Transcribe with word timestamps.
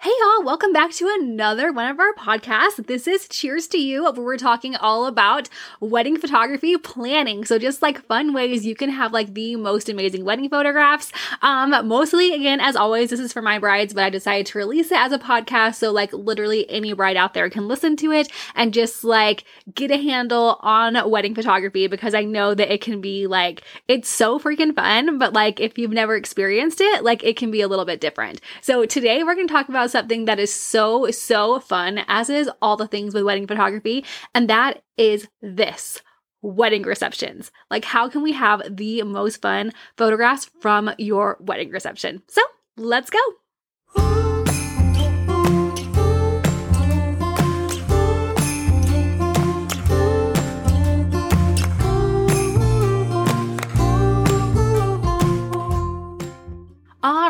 Hey, 0.00 0.12
welcome 0.44 0.74
back 0.74 0.90
to 0.90 1.08
another 1.08 1.72
one 1.72 1.90
of 1.90 1.98
our 1.98 2.12
podcasts. 2.12 2.86
This 2.86 3.08
is 3.08 3.26
Cheers 3.28 3.66
to 3.68 3.78
You, 3.78 4.02
where 4.02 4.12
we're 4.12 4.36
talking 4.36 4.76
all 4.76 5.06
about 5.06 5.48
wedding 5.80 6.18
photography 6.18 6.76
planning. 6.76 7.46
So, 7.46 7.58
just 7.58 7.80
like 7.80 8.04
fun 8.04 8.34
ways 8.34 8.66
you 8.66 8.74
can 8.74 8.90
have 8.90 9.10
like 9.10 9.32
the 9.32 9.56
most 9.56 9.88
amazing 9.88 10.22
wedding 10.22 10.50
photographs. 10.50 11.12
Um, 11.40 11.70
mostly, 11.88 12.34
again, 12.34 12.60
as 12.60 12.76
always, 12.76 13.08
this 13.08 13.20
is 13.20 13.32
for 13.32 13.40
my 13.40 13.58
brides, 13.58 13.94
but 13.94 14.04
I 14.04 14.10
decided 14.10 14.44
to 14.46 14.58
release 14.58 14.92
it 14.92 14.98
as 14.98 15.12
a 15.12 15.18
podcast. 15.18 15.76
So, 15.76 15.90
like, 15.90 16.12
literally 16.12 16.68
any 16.68 16.92
bride 16.92 17.16
out 17.16 17.32
there 17.32 17.48
can 17.48 17.66
listen 17.66 17.96
to 17.96 18.12
it 18.12 18.30
and 18.54 18.74
just 18.74 19.02
like 19.02 19.44
get 19.74 19.90
a 19.90 19.96
handle 19.96 20.58
on 20.60 21.10
wedding 21.10 21.34
photography 21.34 21.86
because 21.86 22.12
I 22.12 22.24
know 22.24 22.54
that 22.54 22.70
it 22.70 22.82
can 22.82 23.00
be 23.00 23.26
like, 23.26 23.62
it's 23.88 24.10
so 24.10 24.38
freaking 24.38 24.74
fun, 24.74 25.16
but 25.18 25.32
like, 25.32 25.58
if 25.58 25.78
you've 25.78 25.90
never 25.90 26.16
experienced 26.16 26.82
it, 26.82 27.02
like, 27.02 27.24
it 27.24 27.38
can 27.38 27.50
be 27.50 27.62
a 27.62 27.68
little 27.68 27.86
bit 27.86 28.02
different. 28.02 28.42
So, 28.60 28.84
today 28.84 29.22
we're 29.22 29.34
going 29.34 29.48
to 29.48 29.54
talk 29.54 29.70
about 29.70 29.90
something 29.90 30.26
that 30.26 30.33
is 30.38 30.54
so, 30.54 31.10
so 31.10 31.60
fun, 31.60 32.04
as 32.08 32.30
is 32.30 32.50
all 32.62 32.76
the 32.76 32.86
things 32.86 33.14
with 33.14 33.24
wedding 33.24 33.46
photography, 33.46 34.04
and 34.34 34.48
that 34.48 34.82
is 34.96 35.28
this 35.42 36.00
wedding 36.42 36.82
receptions. 36.82 37.50
Like, 37.70 37.84
how 37.84 38.08
can 38.08 38.22
we 38.22 38.32
have 38.32 38.62
the 38.76 39.02
most 39.02 39.40
fun 39.40 39.72
photographs 39.96 40.50
from 40.60 40.90
your 40.98 41.38
wedding 41.40 41.70
reception? 41.70 42.22
So, 42.28 42.42
let's 42.76 43.10
go. 43.10 43.18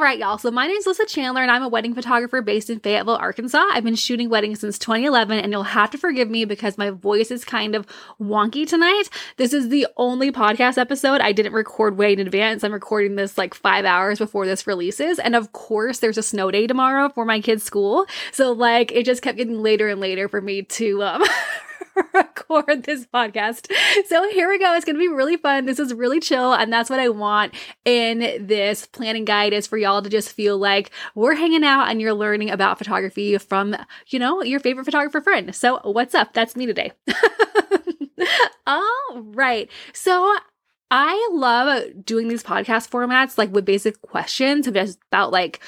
Right, 0.04 0.18
y'all. 0.18 0.36
So 0.36 0.50
my 0.50 0.66
name 0.66 0.76
is 0.76 0.86
Lissa 0.86 1.06
Chandler, 1.06 1.40
and 1.40 1.50
I'm 1.50 1.62
a 1.62 1.68
wedding 1.68 1.94
photographer 1.94 2.42
based 2.42 2.68
in 2.68 2.78
Fayetteville, 2.78 3.16
Arkansas. 3.16 3.64
I've 3.72 3.84
been 3.84 3.94
shooting 3.94 4.28
weddings 4.28 4.60
since 4.60 4.78
2011, 4.78 5.38
and 5.38 5.50
you'll 5.50 5.62
have 5.62 5.90
to 5.92 5.98
forgive 5.98 6.28
me 6.28 6.44
because 6.44 6.76
my 6.76 6.90
voice 6.90 7.30
is 7.30 7.42
kind 7.42 7.74
of 7.74 7.86
wonky 8.20 8.68
tonight. 8.68 9.04
This 9.38 9.54
is 9.54 9.70
the 9.70 9.86
only 9.96 10.30
podcast 10.30 10.76
episode 10.76 11.22
I 11.22 11.32
didn't 11.32 11.54
record 11.54 11.96
way 11.96 12.12
in 12.12 12.20
advance. 12.20 12.62
I'm 12.62 12.72
recording 12.72 13.16
this 13.16 13.38
like 13.38 13.54
five 13.54 13.86
hours 13.86 14.18
before 14.18 14.44
this 14.44 14.66
releases, 14.66 15.18
and 15.18 15.34
of 15.34 15.52
course, 15.52 16.00
there's 16.00 16.18
a 16.18 16.22
snow 16.22 16.50
day 16.50 16.66
tomorrow 16.66 17.08
for 17.08 17.24
my 17.24 17.40
kids' 17.40 17.62
school. 17.64 18.04
So 18.30 18.52
like, 18.52 18.92
it 18.92 19.06
just 19.06 19.22
kept 19.22 19.38
getting 19.38 19.62
later 19.62 19.88
and 19.88 20.02
later 20.02 20.28
for 20.28 20.42
me 20.42 20.64
to 20.64 21.02
um 21.02 21.24
record 22.12 22.84
this 22.84 23.06
podcast. 23.06 23.70
So 24.06 24.28
here 24.30 24.48
we 24.48 24.58
go. 24.58 24.74
It's 24.74 24.84
going 24.84 24.96
to 24.96 25.00
be 25.00 25.08
really 25.08 25.36
fun. 25.36 25.66
This 25.66 25.78
is 25.78 25.94
really 25.94 26.20
chill. 26.20 26.52
And 26.52 26.72
that's 26.72 26.90
what 26.90 27.00
I 27.00 27.08
want 27.08 27.54
in 27.84 28.46
this 28.46 28.86
planning 28.86 29.24
guide 29.24 29.52
is 29.52 29.66
for 29.66 29.76
y'all 29.76 30.02
to 30.02 30.10
just 30.10 30.32
feel 30.32 30.58
like 30.58 30.90
we're 31.14 31.34
hanging 31.34 31.64
out 31.64 31.88
and 31.88 32.00
you're 32.00 32.14
learning 32.14 32.50
about 32.50 32.78
photography 32.78 33.36
from, 33.38 33.76
you 34.08 34.18
know, 34.18 34.42
your 34.42 34.60
favorite 34.60 34.84
photographer 34.84 35.20
friend. 35.20 35.54
So 35.54 35.80
what's 35.84 36.14
up? 36.14 36.32
That's 36.32 36.56
me 36.56 36.66
today. 36.66 36.92
All 38.66 39.22
right. 39.34 39.70
So 39.92 40.36
I 40.90 41.28
love 41.32 42.04
doing 42.04 42.28
these 42.28 42.42
podcast 42.42 42.90
formats 42.90 43.36
like 43.36 43.52
with 43.52 43.64
basic 43.64 44.00
questions 44.02 44.66
about 44.66 45.32
like 45.32 45.60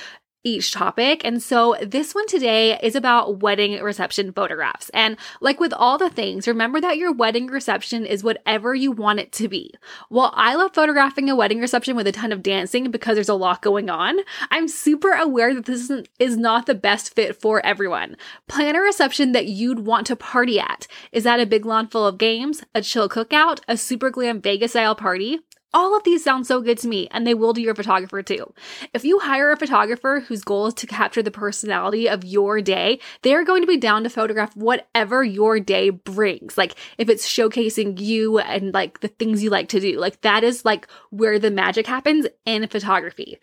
each 0.47 0.71
topic. 0.71 1.23
And 1.25 1.43
so 1.43 1.77
this 1.83 2.15
one 2.15 2.29
today 2.29 2.79
is 2.81 2.95
about 2.95 3.41
wedding 3.41 3.83
reception 3.83 4.33
photographs. 4.33 4.89
And 4.91 5.17
like 5.41 5.59
with 5.59 5.73
all 5.73 5.99
the 5.99 6.09
things, 6.09 6.47
remember 6.47 6.81
that 6.81 6.99
your 6.99 7.13
wedding 7.13 7.49
reception 7.49 8.07
is 8.07 8.23
whatever 8.23 8.73
you 8.73 8.93
want 8.93 9.19
it 9.19 9.33
to 9.33 9.49
be. 9.49 9.75
While 10.09 10.33
I 10.35 10.55
love 10.55 10.73
photographing 10.73 11.29
a 11.29 11.35
wedding 11.35 11.61
reception 11.61 11.97
with 11.97 12.07
a 12.07 12.13
ton 12.13 12.31
of 12.31 12.45
dancing 12.45 12.93
because 12.93 13.17
there's 13.17 13.29
a 13.29 13.35
lot 13.35 13.61
going 13.61 13.91
on, 13.91 14.19
I'm 14.53 14.69
super 14.69 15.11
aware 15.11 15.53
that 15.53 15.65
this 15.65 15.91
is 16.21 16.37
not 16.37 16.67
the 16.67 16.77
best 16.77 17.13
fit 17.13 17.41
for 17.41 17.65
everyone. 17.67 18.17
Plan 18.47 18.77
a 18.77 18.81
reception 18.81 19.33
that 19.33 19.47
you'd 19.47 19.81
want 19.81 20.07
to 20.07 20.15
party 20.15 20.61
at. 20.61 20.87
Is 21.11 21.25
that 21.25 21.41
a 21.41 21.47
big 21.47 21.67
lawn 21.67 21.89
full 21.89 22.07
of 22.07 22.19
games, 22.19 22.63
a 22.73 22.83
chill 22.83 23.09
cookout, 23.09 23.61
a 23.67 23.77
super 23.77 24.11
glam 24.11 24.41
Vegas 24.41 24.71
style 24.73 24.95
party? 24.95 25.41
All 25.75 25.97
of 25.97 26.05
these 26.05 26.25
sound 26.25 26.47
so 26.47 26.63
good 26.63 26.79
to 26.79 26.89
me, 26.89 27.09
and 27.11 27.27
they 27.27 27.35
will 27.35 27.53
to 27.53 27.61
your 27.61 27.75
photographer 27.75 28.23
too. 28.23 28.55
If 28.95 29.05
you 29.05 29.19
hire 29.19 29.51
a 29.51 29.57
photographer 29.57 30.21
whose 30.21 30.43
goal 30.43 30.69
is 30.69 30.75
to 30.75 30.87
capture 30.87 31.23
the 31.23 31.31
personality 31.31 32.09
of 32.09 32.25
your 32.25 32.63
day, 32.63 33.01
they 33.23 33.35
are 33.35 33.45
going 33.45 33.63
to 33.63 33.67
be 33.67 33.77
down 33.77 34.05
to 34.05 34.11
photograph 34.11 34.57
whatever 34.57 35.23
your 35.23 35.61
day 35.61 35.91
brings. 35.91 36.57
Like 36.57 36.77
if 36.99 37.09
it's 37.09 37.29
showcasing 37.29 38.01
you 38.01 38.39
and 38.39 38.73
like 38.73 39.01
the 39.01 39.09
things 39.09 39.43
you 39.43 39.51
like 39.51 39.69
to 39.71 39.81
do, 39.81 39.99
like 39.99 40.23
that 40.23 40.45
is 40.45 40.65
like 40.65 40.89
where 41.11 41.39
the 41.39 41.51
magic 41.51 41.87
happens 41.87 42.27
in 42.47 42.67
photography. 42.69 43.39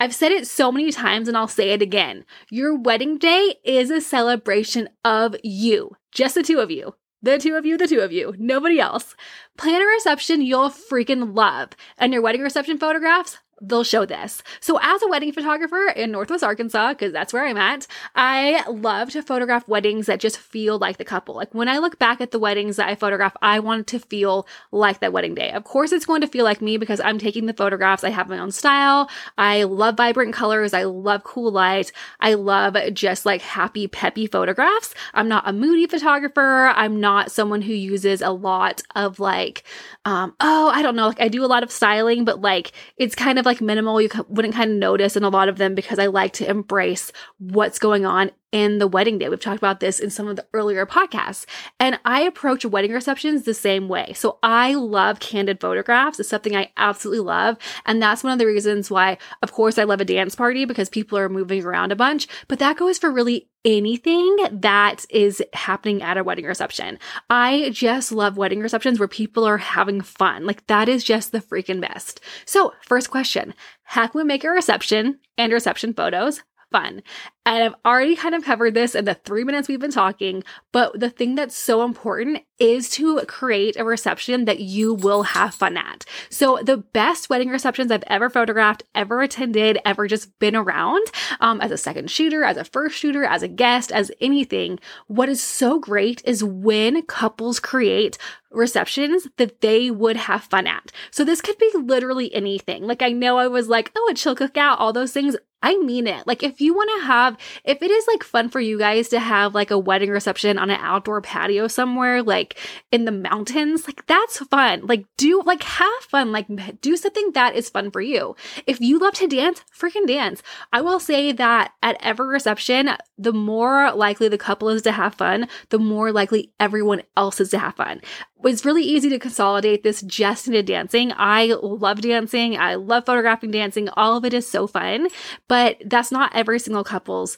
I've 0.00 0.14
said 0.14 0.32
it 0.32 0.46
so 0.46 0.70
many 0.70 0.90
times 0.92 1.28
and 1.28 1.36
I'll 1.36 1.48
say 1.48 1.70
it 1.70 1.82
again. 1.82 2.24
Your 2.50 2.76
wedding 2.76 3.18
day 3.18 3.56
is 3.64 3.90
a 3.90 4.00
celebration 4.00 4.88
of 5.04 5.36
you, 5.42 5.96
just 6.12 6.34
the 6.34 6.42
two 6.42 6.60
of 6.60 6.70
you. 6.70 6.94
The 7.20 7.38
two 7.38 7.56
of 7.56 7.66
you, 7.66 7.76
the 7.76 7.88
two 7.88 8.00
of 8.00 8.12
you, 8.12 8.34
nobody 8.38 8.78
else. 8.78 9.16
Plan 9.56 9.82
a 9.82 9.84
reception 9.84 10.40
you'll 10.40 10.70
freaking 10.70 11.34
love. 11.34 11.70
And 11.98 12.12
your 12.12 12.22
wedding 12.22 12.42
reception 12.42 12.78
photographs, 12.78 13.38
they'll 13.60 13.84
show 13.84 14.04
this. 14.04 14.42
So, 14.60 14.78
as 14.82 15.02
a 15.02 15.08
wedding 15.08 15.32
photographer 15.32 15.88
in 15.88 16.10
Northwest 16.10 16.44
Arkansas, 16.44 16.90
because 16.90 17.12
that's 17.12 17.32
where 17.32 17.46
I'm 17.46 17.56
at, 17.56 17.86
I 18.14 18.68
love 18.68 19.10
to 19.10 19.22
photograph 19.22 19.68
weddings 19.68 20.06
that 20.06 20.20
just 20.20 20.38
feel 20.38 20.78
like 20.78 20.98
the 20.98 21.04
couple. 21.04 21.34
Like 21.34 21.54
when 21.54 21.68
I 21.68 21.78
look 21.78 21.98
back 21.98 22.20
at 22.20 22.30
the 22.30 22.38
weddings 22.38 22.76
that 22.76 22.88
I 22.88 22.94
photograph, 22.94 23.36
I 23.42 23.60
want 23.60 23.80
it 23.80 23.86
to 23.88 23.98
feel 23.98 24.46
like 24.70 25.00
that 25.00 25.12
wedding 25.12 25.34
day. 25.34 25.50
Of 25.52 25.64
course, 25.64 25.92
it's 25.92 26.06
going 26.06 26.20
to 26.20 26.26
feel 26.26 26.44
like 26.44 26.62
me 26.62 26.76
because 26.76 27.00
I'm 27.00 27.18
taking 27.18 27.46
the 27.46 27.52
photographs. 27.52 28.04
I 28.04 28.10
have 28.10 28.28
my 28.28 28.38
own 28.38 28.52
style. 28.52 29.10
I 29.36 29.64
love 29.64 29.96
vibrant 29.96 30.34
colors. 30.34 30.74
I 30.74 30.84
love 30.84 31.24
cool 31.24 31.50
light. 31.50 31.92
I 32.20 32.34
love 32.34 32.76
just 32.92 33.26
like 33.26 33.42
happy, 33.42 33.88
peppy 33.88 34.26
photographs. 34.26 34.94
I'm 35.14 35.28
not 35.28 35.48
a 35.48 35.52
moody 35.52 35.86
photographer. 35.86 36.72
I'm 36.74 37.00
not 37.00 37.30
someone 37.30 37.62
who 37.62 37.72
uses 37.72 38.22
a 38.22 38.30
lot 38.30 38.82
of 38.94 39.20
like, 39.20 39.64
um, 40.04 40.34
oh, 40.40 40.70
I 40.72 40.82
don't 40.82 40.96
know, 40.96 41.08
like 41.08 41.20
I 41.20 41.28
do 41.28 41.44
a 41.44 41.46
lot 41.46 41.62
of 41.62 41.70
styling, 41.70 42.24
but 42.24 42.40
like 42.40 42.72
it's 42.96 43.14
kind 43.14 43.38
of 43.38 43.46
like 43.48 43.60
minimal. 43.60 44.00
You 44.00 44.08
wouldn't 44.28 44.54
kind 44.54 44.70
of 44.70 44.76
notice 44.76 45.16
in 45.16 45.24
a 45.24 45.28
lot 45.28 45.48
of 45.48 45.58
them 45.58 45.74
because 45.74 45.98
I 45.98 46.06
like 46.06 46.34
to 46.34 46.48
embrace 46.48 47.10
what's 47.38 47.78
going 47.78 48.06
on 48.06 48.30
in 48.52 48.78
the 48.78 48.86
wedding 48.86 49.18
day. 49.18 49.28
We've 49.28 49.40
talked 49.40 49.58
about 49.58 49.80
this 49.80 50.00
in 50.00 50.10
some 50.10 50.26
of 50.26 50.36
the 50.36 50.46
earlier 50.54 50.86
podcasts. 50.86 51.44
And 51.78 51.98
I 52.04 52.22
approach 52.22 52.64
wedding 52.64 52.92
receptions 52.92 53.42
the 53.42 53.54
same 53.54 53.88
way. 53.88 54.12
So 54.14 54.38
I 54.42 54.74
love 54.74 55.20
candid 55.20 55.60
photographs. 55.60 56.18
It's 56.18 56.28
something 56.28 56.56
I 56.56 56.72
absolutely 56.76 57.24
love. 57.24 57.58
And 57.84 58.00
that's 58.00 58.24
one 58.24 58.32
of 58.32 58.38
the 58.38 58.46
reasons 58.46 58.90
why, 58.90 59.18
of 59.42 59.52
course, 59.52 59.78
I 59.78 59.84
love 59.84 60.00
a 60.00 60.04
dance 60.04 60.34
party 60.34 60.64
because 60.64 60.88
people 60.88 61.18
are 61.18 61.28
moving 61.28 61.62
around 61.64 61.92
a 61.92 61.96
bunch. 61.96 62.26
But 62.48 62.58
that 62.60 62.78
goes 62.78 62.98
for 62.98 63.10
really 63.10 63.48
anything 63.64 64.36
that 64.50 65.04
is 65.10 65.42
happening 65.52 66.02
at 66.02 66.16
a 66.16 66.24
wedding 66.24 66.46
reception. 66.46 66.98
I 67.28 67.70
just 67.72 68.12
love 68.12 68.38
wedding 68.38 68.60
receptions 68.60 68.98
where 68.98 69.08
people 69.08 69.44
are 69.44 69.58
having 69.58 70.00
fun. 70.00 70.46
Like 70.46 70.66
that 70.68 70.88
is 70.88 71.04
just 71.04 71.32
the 71.32 71.40
freaking 71.40 71.80
best. 71.80 72.20
So, 72.46 72.72
first 72.86 73.10
question 73.10 73.52
How 73.82 74.06
can 74.06 74.20
we 74.20 74.24
make 74.24 74.44
a 74.44 74.50
reception 74.50 75.18
and 75.36 75.52
reception 75.52 75.92
photos 75.92 76.42
fun. 76.70 77.02
And 77.48 77.64
I've 77.64 77.74
already 77.82 78.14
kind 78.14 78.34
of 78.34 78.44
covered 78.44 78.74
this 78.74 78.94
in 78.94 79.06
the 79.06 79.14
three 79.14 79.42
minutes 79.42 79.68
we've 79.68 79.80
been 79.80 79.90
talking, 79.90 80.44
but 80.70 81.00
the 81.00 81.08
thing 81.08 81.34
that's 81.34 81.56
so 81.56 81.82
important 81.82 82.40
is 82.58 82.90
to 82.90 83.24
create 83.26 83.74
a 83.78 83.84
reception 83.84 84.44
that 84.44 84.60
you 84.60 84.92
will 84.92 85.22
have 85.22 85.54
fun 85.54 85.78
at. 85.78 86.04
So 86.28 86.58
the 86.62 86.76
best 86.76 87.30
wedding 87.30 87.48
receptions 87.48 87.90
I've 87.90 88.04
ever 88.06 88.28
photographed, 88.28 88.82
ever 88.94 89.22
attended, 89.22 89.78
ever 89.86 90.06
just 90.06 90.38
been 90.40 90.54
around, 90.54 91.06
um, 91.40 91.62
as 91.62 91.70
a 91.70 91.78
second 91.78 92.10
shooter, 92.10 92.44
as 92.44 92.58
a 92.58 92.64
first 92.64 92.98
shooter, 92.98 93.24
as 93.24 93.42
a 93.42 93.48
guest, 93.48 93.92
as 93.92 94.12
anything, 94.20 94.78
what 95.06 95.30
is 95.30 95.42
so 95.42 95.78
great 95.78 96.20
is 96.26 96.44
when 96.44 97.00
couples 97.02 97.60
create 97.60 98.18
receptions 98.50 99.28
that 99.36 99.60
they 99.60 99.90
would 99.90 100.16
have 100.16 100.42
fun 100.44 100.66
at. 100.66 100.90
So 101.10 101.24
this 101.24 101.40
could 101.40 101.58
be 101.58 101.70
literally 101.74 102.34
anything. 102.34 102.86
Like 102.86 103.02
I 103.02 103.10
know 103.10 103.38
I 103.38 103.46
was 103.46 103.68
like, 103.68 103.90
oh, 103.96 104.08
a 104.10 104.14
chill 104.14 104.36
cookout, 104.36 104.76
all 104.78 104.92
those 104.92 105.12
things. 105.12 105.36
I 105.62 105.76
mean 105.78 106.06
it. 106.06 106.26
Like 106.26 106.42
if 106.42 106.60
you 106.60 106.72
want 106.72 106.90
to 106.98 107.06
have, 107.06 107.36
if 107.64 107.82
it 107.82 107.90
is 107.90 108.06
like 108.06 108.22
fun 108.22 108.48
for 108.48 108.60
you 108.60 108.78
guys 108.78 109.08
to 109.08 109.20
have 109.20 109.54
like 109.54 109.70
a 109.70 109.78
wedding 109.78 110.10
reception 110.10 110.58
on 110.58 110.70
an 110.70 110.80
outdoor 110.80 111.20
patio 111.20 111.68
somewhere, 111.68 112.22
like 112.22 112.58
in 112.92 113.04
the 113.04 113.12
mountains, 113.12 113.86
like 113.86 114.06
that's 114.06 114.38
fun. 114.38 114.86
Like 114.86 115.04
do, 115.16 115.42
like 115.44 115.62
have 115.62 116.02
fun, 116.02 116.32
like 116.32 116.80
do 116.80 116.96
something 116.96 117.32
that 117.32 117.54
is 117.54 117.68
fun 117.68 117.90
for 117.90 118.00
you. 118.00 118.36
If 118.66 118.80
you 118.80 118.98
love 118.98 119.14
to 119.14 119.26
dance, 119.26 119.64
freaking 119.76 120.06
dance. 120.06 120.42
I 120.72 120.80
will 120.80 121.00
say 121.00 121.32
that 121.32 121.72
at 121.82 121.96
every 122.00 122.28
reception, 122.28 122.90
the 123.16 123.32
more 123.32 123.92
likely 123.92 124.28
the 124.28 124.38
couple 124.38 124.68
is 124.68 124.82
to 124.82 124.92
have 124.92 125.14
fun, 125.14 125.48
the 125.70 125.78
more 125.78 126.12
likely 126.12 126.52
everyone 126.60 127.02
else 127.16 127.40
is 127.40 127.50
to 127.50 127.58
have 127.58 127.76
fun 127.76 128.00
it's 128.44 128.64
really 128.64 128.82
easy 128.82 129.08
to 129.08 129.18
consolidate 129.18 129.82
this 129.82 130.02
just 130.02 130.46
into 130.46 130.62
dancing. 130.62 131.12
I 131.16 131.54
love 131.60 132.00
dancing. 132.00 132.56
I 132.56 132.76
love 132.76 133.06
photographing 133.06 133.50
dancing. 133.50 133.88
All 133.90 134.16
of 134.16 134.24
it 134.24 134.32
is 134.32 134.48
so 134.48 134.66
fun, 134.66 135.08
but 135.48 135.78
that's 135.84 136.12
not 136.12 136.34
every 136.34 136.60
single 136.60 136.84
couple's 137.18 137.36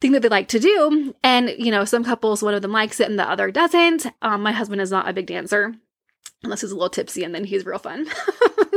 thing 0.00 0.12
that 0.12 0.22
they 0.22 0.28
like 0.28 0.48
to 0.48 0.60
do. 0.60 1.14
And, 1.24 1.50
you 1.58 1.70
know, 1.70 1.84
some 1.84 2.04
couples, 2.04 2.42
one 2.42 2.54
of 2.54 2.62
them 2.62 2.72
likes 2.72 3.00
it 3.00 3.08
and 3.08 3.18
the 3.18 3.28
other 3.28 3.50
doesn't. 3.50 4.06
Um, 4.22 4.42
my 4.42 4.52
husband 4.52 4.80
is 4.80 4.90
not 4.90 5.08
a 5.08 5.12
big 5.12 5.26
dancer 5.26 5.74
unless 6.44 6.60
he's 6.60 6.70
a 6.70 6.74
little 6.74 6.88
tipsy 6.88 7.24
and 7.24 7.34
then 7.34 7.44
he's 7.44 7.66
real 7.66 7.80
fun. 7.80 8.06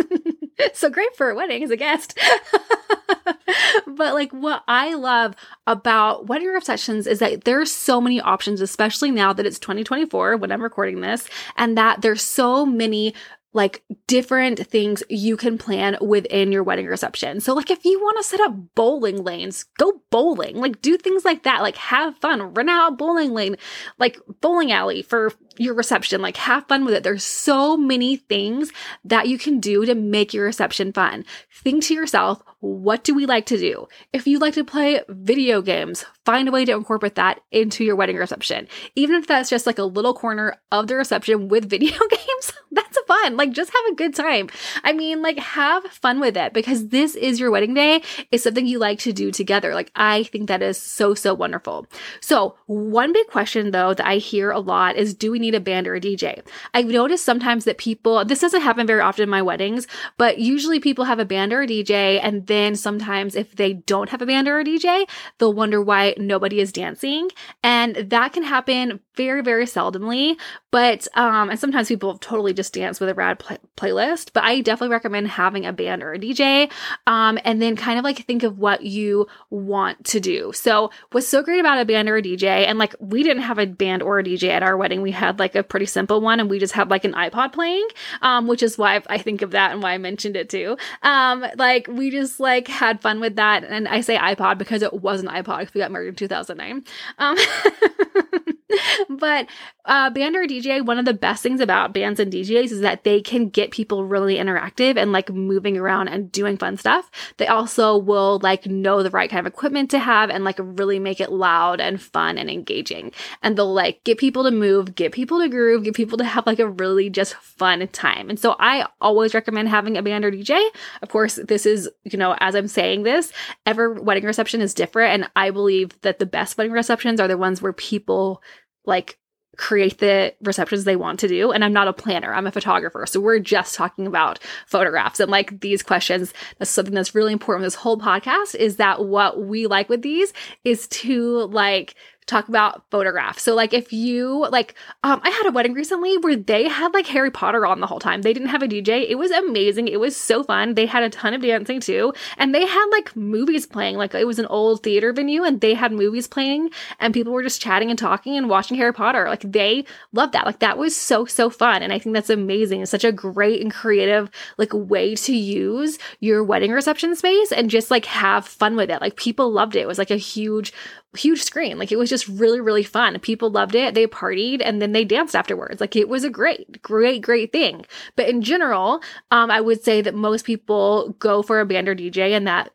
so 0.73 0.89
great 0.89 1.15
for 1.15 1.29
a 1.29 1.35
wedding 1.35 1.63
as 1.63 1.69
a 1.69 1.77
guest. 1.77 2.17
but 3.85 4.15
like 4.15 4.31
what 4.31 4.63
I 4.67 4.95
love 4.95 5.35
about 5.67 6.25
wedding 6.25 6.47
receptions 6.47 7.05
is 7.05 7.19
that 7.19 7.43
there's 7.43 7.71
so 7.71 8.01
many 8.01 8.19
options, 8.19 8.61
especially 8.61 9.11
now 9.11 9.31
that 9.31 9.45
it's 9.45 9.59
2024 9.59 10.37
when 10.37 10.51
I'm 10.51 10.63
recording 10.63 11.01
this, 11.01 11.27
and 11.55 11.77
that 11.77 12.01
there's 12.01 12.23
so 12.23 12.65
many 12.65 13.13
like 13.53 13.83
different 14.07 14.65
things 14.67 15.03
you 15.09 15.35
can 15.35 15.57
plan 15.57 15.97
within 16.01 16.51
your 16.51 16.63
wedding 16.63 16.87
reception. 16.87 17.41
So 17.41 17.53
like 17.53 17.69
if 17.69 17.83
you 17.83 17.99
want 17.99 18.17
to 18.17 18.23
set 18.23 18.39
up 18.39 18.55
bowling 18.75 19.23
lanes, 19.23 19.65
go 19.77 20.01
bowling. 20.09 20.57
Like 20.57 20.81
do 20.81 20.97
things 20.97 21.25
like 21.25 21.43
that. 21.43 21.61
Like 21.61 21.75
have 21.75 22.17
fun. 22.17 22.53
Rent 22.53 22.69
out 22.69 22.97
bowling 22.97 23.33
lane, 23.33 23.57
like 23.99 24.19
bowling 24.39 24.71
alley 24.71 25.01
for 25.01 25.33
your 25.57 25.73
reception. 25.73 26.21
Like 26.21 26.37
have 26.37 26.67
fun 26.67 26.85
with 26.85 26.93
it. 26.93 27.03
There's 27.03 27.23
so 27.23 27.77
many 27.77 28.15
things 28.15 28.71
that 29.03 29.27
you 29.27 29.37
can 29.37 29.59
do 29.59 29.85
to 29.85 29.95
make 29.95 30.33
your 30.33 30.45
reception 30.45 30.93
fun. 30.93 31.25
Think 31.63 31.83
to 31.85 31.93
yourself, 31.93 32.41
what 32.59 33.03
do 33.03 33.15
we 33.15 33.25
like 33.25 33.47
to 33.47 33.57
do? 33.57 33.87
If 34.13 34.27
you 34.27 34.39
like 34.39 34.53
to 34.53 34.63
play 34.63 35.01
video 35.09 35.61
games, 35.61 36.05
find 36.25 36.47
a 36.47 36.51
way 36.51 36.63
to 36.65 36.73
incorporate 36.73 37.15
that 37.15 37.41
into 37.51 37.83
your 37.83 37.95
wedding 37.95 38.17
reception. 38.17 38.67
Even 38.95 39.15
if 39.15 39.27
that's 39.27 39.49
just 39.49 39.65
like 39.65 39.79
a 39.79 39.83
little 39.83 40.13
corner 40.13 40.57
of 40.71 40.87
the 40.87 40.95
reception 40.95 41.47
with 41.47 41.65
video 41.69 41.97
games, 42.09 42.53
that's 42.71 42.97
fun. 43.07 43.35
Like 43.35 43.51
just 43.51 43.71
have 43.71 43.91
a 43.91 43.95
good 43.95 44.15
time. 44.15 44.47
I 44.83 44.93
mean, 44.93 45.21
like 45.21 45.39
have 45.39 45.83
fun 45.85 46.19
with 46.19 46.37
it 46.37 46.53
because 46.53 46.89
this 46.89 47.15
is 47.15 47.39
your 47.39 47.51
wedding 47.51 47.73
day. 47.73 48.03
It's 48.31 48.43
something 48.43 48.65
you 48.65 48.79
like 48.79 48.99
to 48.99 49.13
do 49.13 49.31
together. 49.31 49.73
Like 49.73 49.91
I 49.95 50.23
think 50.23 50.47
that 50.47 50.61
is 50.61 50.77
so, 50.77 51.13
so 51.13 51.33
wonderful. 51.33 51.87
So 52.21 52.55
one 52.67 53.11
big 53.11 53.27
question 53.27 53.71
though 53.71 53.93
that 53.93 54.05
I 54.05 54.17
hear 54.17 54.51
a 54.51 54.59
lot 54.59 54.95
is 54.95 55.13
do 55.13 55.31
we 55.31 55.39
need 55.41 55.55
a 55.55 55.59
band 55.59 55.87
or 55.87 55.95
a 55.95 56.01
DJ? 56.01 56.41
I've 56.73 56.87
noticed 56.87 57.25
sometimes 57.25 57.65
that 57.65 57.77
people, 57.77 58.23
this 58.23 58.39
doesn't 58.39 58.61
happen 58.61 58.87
very 58.87 59.01
often 59.01 59.23
in 59.23 59.29
my 59.29 59.41
weddings, 59.41 59.87
but 60.17 60.39
usually 60.39 60.79
people 60.79 61.05
have 61.05 61.19
a 61.19 61.25
band 61.25 61.51
or 61.53 61.61
a 61.61 61.67
DJ. 61.67 62.19
And 62.21 62.47
then 62.47 62.75
sometimes 62.75 63.35
if 63.35 63.55
they 63.55 63.73
don't 63.73 64.09
have 64.09 64.21
a 64.21 64.25
band 64.25 64.47
or 64.47 64.59
a 64.59 64.63
DJ, 64.63 65.07
they'll 65.37 65.53
wonder 65.53 65.81
why 65.81 66.15
nobody 66.17 66.59
is 66.59 66.71
dancing. 66.71 67.29
And 67.63 67.95
that 67.95 68.33
can 68.33 68.43
happen 68.43 68.99
very, 69.15 69.41
very 69.41 69.65
seldomly. 69.65 70.37
But, 70.71 71.07
um, 71.15 71.49
and 71.49 71.59
sometimes 71.59 71.89
people 71.89 72.17
totally 72.17 72.53
just 72.53 72.73
dance 72.73 72.99
with 72.99 73.09
a 73.09 73.13
rad 73.13 73.39
play- 73.39 73.57
playlist, 73.75 74.31
but 74.33 74.43
I 74.43 74.61
definitely 74.61 74.93
recommend 74.93 75.27
having 75.27 75.65
a 75.65 75.73
band 75.73 76.01
or 76.01 76.13
a 76.13 76.19
DJ. 76.19 76.71
Um, 77.07 77.37
and 77.43 77.61
then 77.61 77.75
kind 77.75 77.99
of 77.99 78.05
like 78.05 78.25
think 78.25 78.43
of 78.43 78.57
what 78.57 78.83
you 78.83 79.27
want 79.49 80.05
to 80.05 80.19
do. 80.19 80.51
So 80.53 80.91
what's 81.11 81.27
so 81.27 81.43
great 81.43 81.59
about 81.59 81.79
a 81.79 81.85
band 81.85 82.09
or 82.09 82.17
a 82.17 82.21
DJ, 82.21 82.67
and 82.67 82.79
like 82.79 82.95
we 82.99 83.23
didn't 83.23 83.43
have 83.43 83.57
a 83.57 83.65
band 83.65 84.01
or 84.01 84.19
a 84.19 84.23
DJ 84.23 84.49
at 84.49 84.63
our 84.63 84.77
wedding. 84.77 85.01
We 85.01 85.11
had 85.11 85.30
like 85.39 85.55
a 85.55 85.63
pretty 85.63 85.85
simple 85.85 86.21
one 86.21 86.39
and 86.39 86.49
we 86.49 86.59
just 86.59 86.73
had 86.73 86.89
like 86.89 87.05
an 87.05 87.13
iPod 87.13 87.53
playing, 87.53 87.87
um, 88.21 88.47
which 88.47 88.63
is 88.63 88.77
why 88.77 89.01
I 89.07 89.17
think 89.17 89.41
of 89.41 89.51
that 89.51 89.71
and 89.71 89.81
why 89.81 89.93
I 89.93 89.97
mentioned 89.97 90.35
it 90.35 90.49
too. 90.49 90.77
Um, 91.03 91.45
like 91.57 91.87
we 91.87 92.09
just 92.09 92.39
like 92.39 92.67
had 92.67 93.01
fun 93.01 93.19
with 93.19 93.35
that. 93.35 93.63
And 93.63 93.87
I 93.87 94.01
say 94.01 94.17
iPod 94.17 94.57
because 94.57 94.81
it 94.81 94.93
was 94.93 95.21
an 95.21 95.27
iPod 95.27 95.59
because 95.59 95.73
we 95.73 95.81
got 95.81 95.91
married 95.91 96.09
in 96.09 96.15
2009. 96.15 96.83
Um, 97.17 97.37
but 99.09 99.47
uh, 99.85 100.09
band 100.11 100.35
or 100.35 100.45
DJ, 100.45 100.85
one 100.85 100.99
of 100.99 101.05
the 101.05 101.13
best 101.13 101.41
things 101.41 101.59
about 101.59 101.93
bands 101.93 102.19
and 102.19 102.31
DJs 102.31 102.71
is 102.71 102.81
that 102.81 103.03
they 103.03 103.21
can 103.21 103.49
get 103.49 103.71
people 103.71 104.05
really 104.05 104.35
interactive 104.35 104.95
and 104.95 105.11
like 105.11 105.29
moving 105.31 105.77
around 105.77 106.07
and 106.07 106.31
doing 106.31 106.57
fun 106.57 106.77
stuff. 106.77 107.09
They 107.37 107.47
also 107.47 107.97
will 107.97 108.39
like 108.43 108.67
know 108.67 109.01
the 109.01 109.09
right 109.09 109.29
kind 109.29 109.39
of 109.39 109.51
equipment 109.51 109.89
to 109.91 109.99
have 109.99 110.29
and 110.29 110.43
like 110.43 110.57
really 110.59 110.99
make 110.99 111.19
it 111.19 111.31
loud 111.31 111.81
and 111.81 112.01
fun 112.01 112.37
and 112.37 112.49
engaging. 112.49 113.11
And 113.41 113.57
they'll 113.57 113.73
like 113.73 114.03
get 114.03 114.17
people 114.17 114.43
to 114.43 114.51
move, 114.51 114.95
get 114.95 115.11
people 115.11 115.39
to 115.39 115.49
groove, 115.49 115.83
get 115.83 115.95
people 115.95 116.17
to 116.19 116.25
have 116.25 116.45
like 116.45 116.59
a 116.59 116.69
really 116.69 117.09
just 117.09 117.33
fun 117.35 117.87
time. 117.87 118.29
And 118.29 118.39
so 118.39 118.55
I 118.59 118.85
always 118.99 119.33
recommend 119.33 119.69
having 119.69 119.97
a 119.97 120.03
band 120.03 120.25
or 120.25 120.31
DJ. 120.31 120.63
Of 121.01 121.09
course, 121.09 121.39
this 121.47 121.65
is, 121.65 121.89
you 122.03 122.17
know, 122.17 122.35
as 122.39 122.55
I'm 122.55 122.67
saying 122.67 123.03
this, 123.03 123.33
every 123.65 123.93
wedding 123.93 124.25
reception 124.25 124.61
is 124.61 124.73
different. 124.73 125.13
And 125.13 125.31
I 125.35 125.49
believe 125.49 125.99
that 126.01 126.19
the 126.19 126.25
best 126.25 126.57
wedding 126.57 126.73
receptions 126.73 127.19
are 127.19 127.27
the 127.27 127.37
ones 127.37 127.61
where 127.61 127.73
people 127.73 128.43
like 128.85 129.17
create 129.57 129.99
the 129.99 130.33
receptions 130.41 130.85
they 130.85 130.95
want 130.95 131.19
to 131.19 131.27
do. 131.27 131.51
And 131.51 131.63
I'm 131.63 131.73
not 131.73 131.87
a 131.87 131.93
planner, 131.93 132.33
I'm 132.33 132.47
a 132.47 132.51
photographer. 132.51 133.05
So 133.05 133.19
we're 133.19 133.39
just 133.39 133.75
talking 133.75 134.07
about 134.07 134.39
photographs. 134.65 135.19
And 135.19 135.29
like 135.29 135.59
these 135.59 135.83
questions, 135.83 136.33
that's 136.57 136.71
something 136.71 136.95
that's 136.95 137.13
really 137.13 137.33
important 137.33 137.63
with 137.63 137.73
this 137.73 137.81
whole 137.81 137.97
podcast 137.97 138.55
is 138.55 138.77
that 138.77 139.05
what 139.05 139.43
we 139.45 139.67
like 139.67 139.89
with 139.89 140.01
these 140.01 140.33
is 140.63 140.87
to 140.87 141.47
like 141.47 141.95
talk 142.25 142.47
about 142.47 142.83
photographs. 142.91 143.43
So 143.43 143.55
like 143.55 143.73
if 143.73 143.91
you 143.91 144.47
like 144.49 144.75
um 145.03 145.19
I 145.23 145.29
had 145.29 145.47
a 145.47 145.51
wedding 145.51 145.73
recently 145.73 146.17
where 146.17 146.35
they 146.35 146.67
had 146.67 146.93
like 146.93 147.07
Harry 147.07 147.31
Potter 147.31 147.65
on 147.65 147.79
the 147.79 147.87
whole 147.87 147.99
time. 147.99 148.21
They 148.21 148.33
didn't 148.33 148.49
have 148.49 148.61
a 148.61 148.67
DJ. 148.67 149.09
It 149.09 149.15
was 149.15 149.31
amazing. 149.31 149.87
It 149.87 149.99
was 149.99 150.15
so 150.15 150.43
fun. 150.43 150.75
They 150.75 150.85
had 150.85 151.03
a 151.03 151.09
ton 151.09 151.33
of 151.33 151.41
dancing 151.41 151.79
too. 151.79 152.13
And 152.37 152.53
they 152.53 152.65
had 152.65 152.85
like 152.91 153.15
movies 153.15 153.65
playing. 153.65 153.97
Like 153.97 154.13
it 154.13 154.27
was 154.27 154.39
an 154.39 154.45
old 154.45 154.83
theater 154.83 155.11
venue 155.13 155.43
and 155.43 155.59
they 155.61 155.73
had 155.73 155.91
movies 155.91 156.27
playing 156.27 156.69
and 156.99 157.13
people 157.13 157.33
were 157.33 157.43
just 157.43 157.61
chatting 157.61 157.89
and 157.89 157.99
talking 157.99 158.37
and 158.37 158.49
watching 158.49 158.77
Harry 158.77 158.93
Potter. 158.93 159.25
Like 159.27 159.51
they 159.51 159.85
loved 160.13 160.33
that. 160.33 160.45
Like 160.45 160.59
that 160.59 160.77
was 160.77 160.95
so 160.95 161.25
so 161.25 161.49
fun 161.49 161.81
and 161.81 161.91
I 161.91 161.99
think 161.99 162.13
that's 162.13 162.29
amazing. 162.29 162.81
It's 162.81 162.91
such 162.91 163.03
a 163.03 163.11
great 163.11 163.61
and 163.61 163.73
creative 163.73 164.29
like 164.57 164.73
way 164.73 165.15
to 165.15 165.35
use 165.35 165.97
your 166.19 166.43
wedding 166.43 166.71
reception 166.71 167.15
space 167.15 167.51
and 167.51 167.69
just 167.69 167.91
like 167.91 168.05
have 168.05 168.45
fun 168.47 168.75
with 168.75 168.89
it. 168.89 169.01
Like 169.01 169.15
people 169.15 169.51
loved 169.51 169.75
it. 169.75 169.81
It 169.81 169.87
was 169.87 169.97
like 169.97 170.11
a 170.11 170.15
huge 170.15 170.71
huge 171.17 171.41
screen. 171.41 171.77
Like 171.77 171.91
it 171.91 171.97
was 171.97 172.09
just 172.09 172.27
really, 172.27 172.61
really 172.61 172.83
fun. 172.83 173.19
People 173.19 173.49
loved 173.49 173.75
it. 173.75 173.93
They 173.93 174.07
partied 174.07 174.61
and 174.63 174.81
then 174.81 174.93
they 174.93 175.03
danced 175.03 175.35
afterwards. 175.35 175.81
Like 175.81 175.95
it 175.95 176.07
was 176.07 176.23
a 176.23 176.29
great, 176.29 176.81
great, 176.81 177.21
great 177.21 177.51
thing. 177.51 177.85
But 178.15 178.29
in 178.29 178.41
general, 178.41 179.01
um, 179.29 179.51
I 179.51 179.61
would 179.61 179.83
say 179.83 180.01
that 180.01 180.15
most 180.15 180.45
people 180.45 181.15
go 181.19 181.41
for 181.41 181.59
a 181.59 181.65
band 181.65 181.89
or 181.89 181.95
DJ 181.95 182.31
and 182.31 182.47
that 182.47 182.71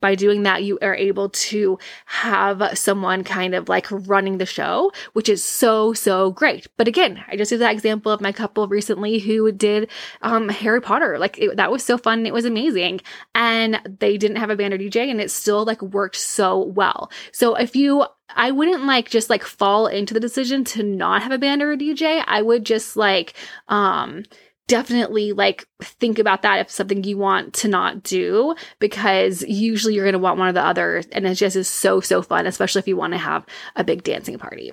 by 0.00 0.14
doing 0.14 0.42
that, 0.42 0.64
you 0.64 0.78
are 0.82 0.94
able 0.94 1.30
to 1.30 1.78
have 2.06 2.76
someone 2.78 3.24
kind 3.24 3.54
of 3.54 3.68
like 3.68 3.86
running 3.90 4.38
the 4.38 4.46
show, 4.46 4.92
which 5.12 5.28
is 5.28 5.42
so, 5.42 5.92
so 5.92 6.30
great. 6.30 6.66
But 6.76 6.88
again, 6.88 7.22
I 7.28 7.36
just 7.36 7.50
did 7.50 7.60
that 7.60 7.72
example 7.72 8.12
of 8.12 8.20
my 8.20 8.32
couple 8.32 8.66
recently 8.68 9.18
who 9.18 9.50
did 9.52 9.90
um, 10.22 10.48
Harry 10.48 10.80
Potter. 10.80 11.18
Like 11.18 11.38
it, 11.38 11.56
that 11.56 11.70
was 11.70 11.84
so 11.84 11.98
fun. 11.98 12.26
It 12.26 12.34
was 12.34 12.44
amazing. 12.44 13.00
And 13.34 13.80
they 13.98 14.16
didn't 14.16 14.38
have 14.38 14.50
a 14.50 14.56
band 14.56 14.74
or 14.74 14.78
DJ 14.78 15.10
and 15.10 15.20
it 15.20 15.30
still 15.30 15.64
like 15.64 15.82
worked 15.82 16.16
so 16.16 16.58
well. 16.58 17.10
So 17.32 17.54
if 17.54 17.76
you 17.76 18.04
I 18.34 18.50
wouldn't 18.50 18.84
like 18.84 19.08
just 19.08 19.30
like 19.30 19.44
fall 19.44 19.86
into 19.86 20.12
the 20.12 20.20
decision 20.20 20.64
to 20.64 20.82
not 20.82 21.22
have 21.22 21.32
a 21.32 21.38
band 21.38 21.62
or 21.62 21.72
a 21.72 21.76
DJ. 21.76 22.22
I 22.26 22.42
would 22.42 22.64
just 22.64 22.96
like 22.96 23.34
um 23.68 24.24
definitely 24.68 25.32
like 25.32 25.66
think 25.80 26.18
about 26.18 26.42
that 26.42 26.60
if 26.60 26.70
something 26.70 27.04
you 27.04 27.16
want 27.16 27.54
to 27.54 27.68
not 27.68 28.02
do 28.02 28.54
because 28.78 29.42
usually 29.42 29.94
you're 29.94 30.04
going 30.04 30.12
to 30.12 30.18
want 30.18 30.38
one 30.38 30.48
or 30.48 30.52
the 30.52 30.64
other 30.64 31.02
and 31.12 31.26
it 31.26 31.34
just 31.34 31.56
is 31.56 31.68
so 31.68 32.00
so 32.00 32.20
fun 32.20 32.46
especially 32.46 32.80
if 32.80 32.88
you 32.88 32.96
want 32.96 33.12
to 33.12 33.18
have 33.18 33.46
a 33.76 33.84
big 33.84 34.02
dancing 34.02 34.38
party 34.38 34.72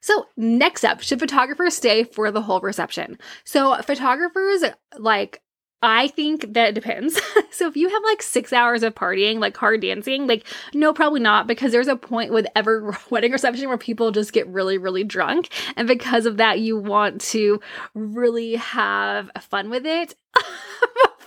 so, 0.00 0.26
next 0.36 0.84
up, 0.84 1.00
should 1.00 1.18
photographers 1.18 1.76
stay 1.76 2.04
for 2.04 2.30
the 2.30 2.42
whole 2.42 2.60
reception? 2.60 3.18
So, 3.44 3.76
photographers 3.82 4.64
like 4.98 5.42
I 5.82 6.08
think 6.08 6.54
that 6.54 6.74
depends. 6.74 7.20
so 7.50 7.68
if 7.68 7.76
you 7.76 7.88
have 7.88 8.02
like 8.04 8.22
six 8.22 8.52
hours 8.52 8.82
of 8.82 8.94
partying, 8.94 9.38
like 9.38 9.56
hard 9.56 9.82
dancing, 9.82 10.26
like 10.26 10.46
no, 10.74 10.92
probably 10.92 11.20
not, 11.20 11.46
because 11.46 11.72
there's 11.72 11.88
a 11.88 11.96
point 11.96 12.32
with 12.32 12.46
every 12.56 12.92
wedding 13.10 13.32
reception 13.32 13.68
where 13.68 13.78
people 13.78 14.10
just 14.10 14.32
get 14.32 14.48
really, 14.48 14.78
really 14.78 15.04
drunk. 15.04 15.50
And 15.76 15.86
because 15.86 16.26
of 16.26 16.38
that, 16.38 16.60
you 16.60 16.78
want 16.78 17.20
to 17.22 17.60
really 17.94 18.54
have 18.54 19.30
fun 19.40 19.70
with 19.70 19.86
it. 19.86 20.14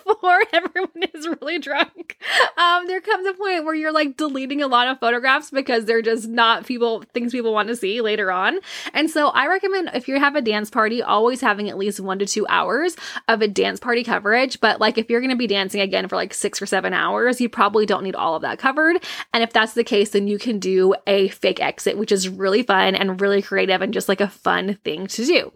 before 0.10 0.42
everyone 0.54 1.04
is 1.14 1.28
really 1.28 1.60
drunk. 1.60 2.18
Um, 2.58 2.88
there 2.88 3.02
comes 3.02 3.28
a 3.28 3.34
point 3.34 3.66
where 3.66 3.76
you're 3.76 3.92
like 3.92 4.18
deleting 4.18 4.62
a 4.62 4.68
lot 4.68 4.88
of 4.88 5.00
photographs 5.00 5.52
because 5.52 5.86
they're 5.86 6.02
just 6.02 6.28
not 6.28 6.66
people 6.66 7.04
things 7.14 7.32
people 7.32 7.54
want 7.54 7.68
to 7.70 7.76
see 7.76 8.02
later 8.02 8.32
on. 8.32 8.60
And 8.94 9.10
so 9.10 9.28
I 9.30 9.48
recommend 9.48 9.92
if 9.94 10.08
you 10.08 10.20
have 10.20 10.36
a 10.36 10.42
dance 10.42 10.70
party, 10.70 11.02
always 11.02 11.42
having 11.42 11.70
at 11.70 11.78
least 11.78 12.00
one 12.00 12.20
to 12.20 12.26
two 12.26 12.48
hours 12.48 12.96
of 13.28 13.42
a 13.42 13.48
dance 13.48 13.80
party 13.80 14.04
coverage. 14.04 14.60
But 14.60 14.80
like 14.80 14.98
if 14.98 15.10
you're 15.10 15.22
gonna 15.22 15.36
be 15.36 15.48
dancing 15.48 15.82
again 15.82 16.08
for 16.08 16.16
like 16.16 16.34
six 16.34 16.62
or 16.62 16.66
seven 16.66 16.94
hours, 16.94 17.40
you 17.40 17.50
probably 17.50 17.86
don't 17.86 18.04
need 18.04 18.16
all 18.16 18.36
of 18.36 18.42
that 18.42 18.60
covered. 18.60 18.98
And 19.34 19.44
if 19.44 19.54
that's 19.54 19.74
the 19.74 19.84
case, 19.84 20.10
then 20.10 20.28
you 20.28 20.40
can 20.40 20.60
do 20.60 20.96
a 21.06 21.30
fake 21.30 21.62
exit, 21.62 21.98
which 21.98 22.12
is 22.12 22.28
really 22.28 22.64
fun 22.64 22.96
and 22.96 23.22
really 23.22 23.42
creative 23.42 23.82
and 23.82 23.94
just 23.94 24.10
like 24.10 24.22
a 24.22 24.28
fun 24.28 24.80
thing 24.84 25.08
to 25.08 25.26
do. 25.26 25.52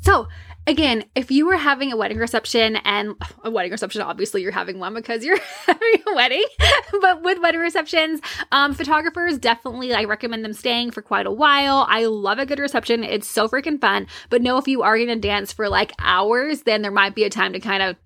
So, 0.00 0.28
again, 0.66 1.04
if 1.14 1.30
you 1.30 1.46
were 1.46 1.56
having 1.56 1.92
a 1.92 1.96
wedding 1.96 2.18
reception 2.18 2.76
and 2.76 3.14
a 3.44 3.50
wedding 3.50 3.72
reception, 3.72 4.02
obviously 4.02 4.42
you're 4.42 4.52
having 4.52 4.78
one 4.78 4.94
because 4.94 5.24
you're 5.24 5.38
having 5.66 6.02
a 6.06 6.14
wedding, 6.14 6.44
but 7.00 7.22
with 7.22 7.40
wedding 7.40 7.60
receptions, 7.60 8.20
um, 8.52 8.74
photographers 8.74 9.38
definitely, 9.38 9.94
I 9.94 10.04
recommend 10.04 10.44
them 10.44 10.52
staying 10.52 10.90
for 10.90 11.02
quite 11.02 11.26
a 11.26 11.32
while. 11.32 11.86
I 11.88 12.06
love 12.06 12.38
a 12.38 12.46
good 12.46 12.58
reception. 12.58 13.04
It's 13.04 13.28
so 13.28 13.48
freaking 13.48 13.80
fun. 13.80 14.06
But 14.30 14.42
know 14.42 14.58
if 14.58 14.68
you 14.68 14.82
are 14.82 14.96
going 14.96 15.08
to 15.08 15.16
dance 15.16 15.52
for 15.52 15.68
like 15.68 15.92
hours, 15.98 16.62
then 16.62 16.82
there 16.82 16.90
might 16.90 17.14
be 17.14 17.24
a 17.24 17.30
time 17.30 17.52
to 17.52 17.60
kind 17.60 17.82
of 17.82 17.96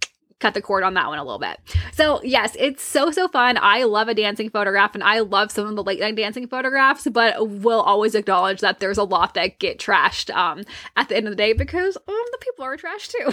cut 0.41 0.55
the 0.55 0.63
cord 0.63 0.83
on 0.83 0.95
that 0.95 1.07
one 1.07 1.19
a 1.19 1.25
little 1.25 1.39
bit. 1.39 1.59
So, 1.93 2.21
yes, 2.25 2.57
it's 2.59 2.83
so, 2.83 3.11
so 3.11 3.29
fun. 3.29 3.59
I 3.61 3.85
love 3.85 4.09
a 4.09 4.15
dancing 4.15 4.51
photograph 4.51 4.95
and 4.95 5.05
I 5.05 5.21
love 5.21 5.51
some 5.51 5.67
of 5.67 5.77
the 5.77 5.85
late 5.85 6.01
night 6.01 6.17
dancing 6.17 6.49
photographs, 6.49 7.07
but 7.11 7.49
will 7.49 7.81
always 7.81 8.15
acknowledge 8.15 8.61
that 8.61 8.81
there's 8.81 8.99
a 8.99 9.05
lot 9.05 9.35
that 9.35 9.59
get 9.59 9.79
trashed 9.79 10.35
um, 10.35 10.65
at 10.97 11.09
the 11.09 11.17
end 11.17 11.27
of 11.27 11.33
the 11.33 11.37
day 11.37 11.53
because 11.53 11.97
um, 11.97 12.25
the 12.33 12.39
people 12.41 12.65
are 12.65 12.77
trash 12.77 13.09
too. 13.09 13.33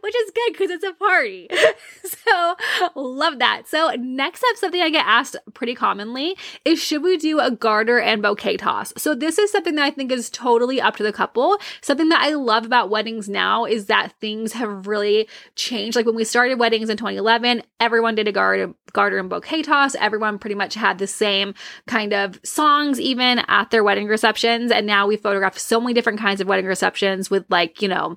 which 0.00 0.14
is 0.14 0.30
good 0.30 0.52
because 0.52 0.70
it's 0.70 0.84
a 0.84 0.92
party. 0.92 1.48
so, 2.04 2.54
love 2.94 3.38
that. 3.38 3.68
So, 3.68 3.90
next 3.98 4.44
up, 4.50 4.56
something 4.56 4.80
I 4.80 4.90
get 4.90 5.06
asked 5.06 5.36
pretty 5.54 5.74
commonly 5.74 6.36
is 6.64 6.82
should 6.82 7.02
we 7.02 7.16
do 7.16 7.40
a 7.40 7.50
garter 7.50 7.98
and 7.98 8.22
bouquet 8.22 8.56
toss? 8.56 8.92
So, 8.96 9.14
this 9.14 9.38
is 9.38 9.50
something 9.50 9.74
that 9.76 9.84
I 9.84 9.90
think 9.90 10.12
is 10.12 10.30
totally 10.30 10.80
up 10.80 10.96
to 10.96 11.02
the 11.02 11.12
couple. 11.12 11.58
Something 11.80 12.08
that 12.08 12.22
I 12.22 12.34
love 12.34 12.64
about 12.64 12.90
weddings 12.90 13.28
now 13.28 13.64
is 13.64 13.86
that 13.86 14.12
things 14.20 14.52
have 14.52 14.86
really 14.86 15.28
changed. 15.56 15.96
Like 15.96 16.06
when 16.06 16.14
we 16.14 16.24
started 16.24 16.58
weddings 16.58 16.88
in 16.88 16.96
2011, 16.96 17.62
everyone 17.80 18.14
did 18.14 18.28
a 18.28 18.32
garter, 18.32 18.72
garter 18.92 19.18
and 19.18 19.28
bouquet 19.28 19.62
toss. 19.62 19.94
Everyone 19.96 20.38
pretty 20.38 20.54
much 20.54 20.74
had 20.74 20.98
the 20.98 21.06
same 21.06 21.54
kind 21.86 22.12
of 22.12 22.40
songs, 22.44 23.00
even 23.00 23.40
at 23.48 23.70
their 23.70 23.84
wedding 23.84 24.06
receptions. 24.06 24.70
And 24.70 24.86
now 24.86 25.06
we 25.06 25.16
photograph 25.16 25.58
so 25.58 25.80
many 25.80 25.94
different 25.94 26.20
kinds 26.20 26.40
of 26.40 26.46
wedding 26.46 26.66
receptions 26.66 27.30
with, 27.30 27.44
like, 27.48 27.82
you 27.82 27.88
know, 27.88 28.16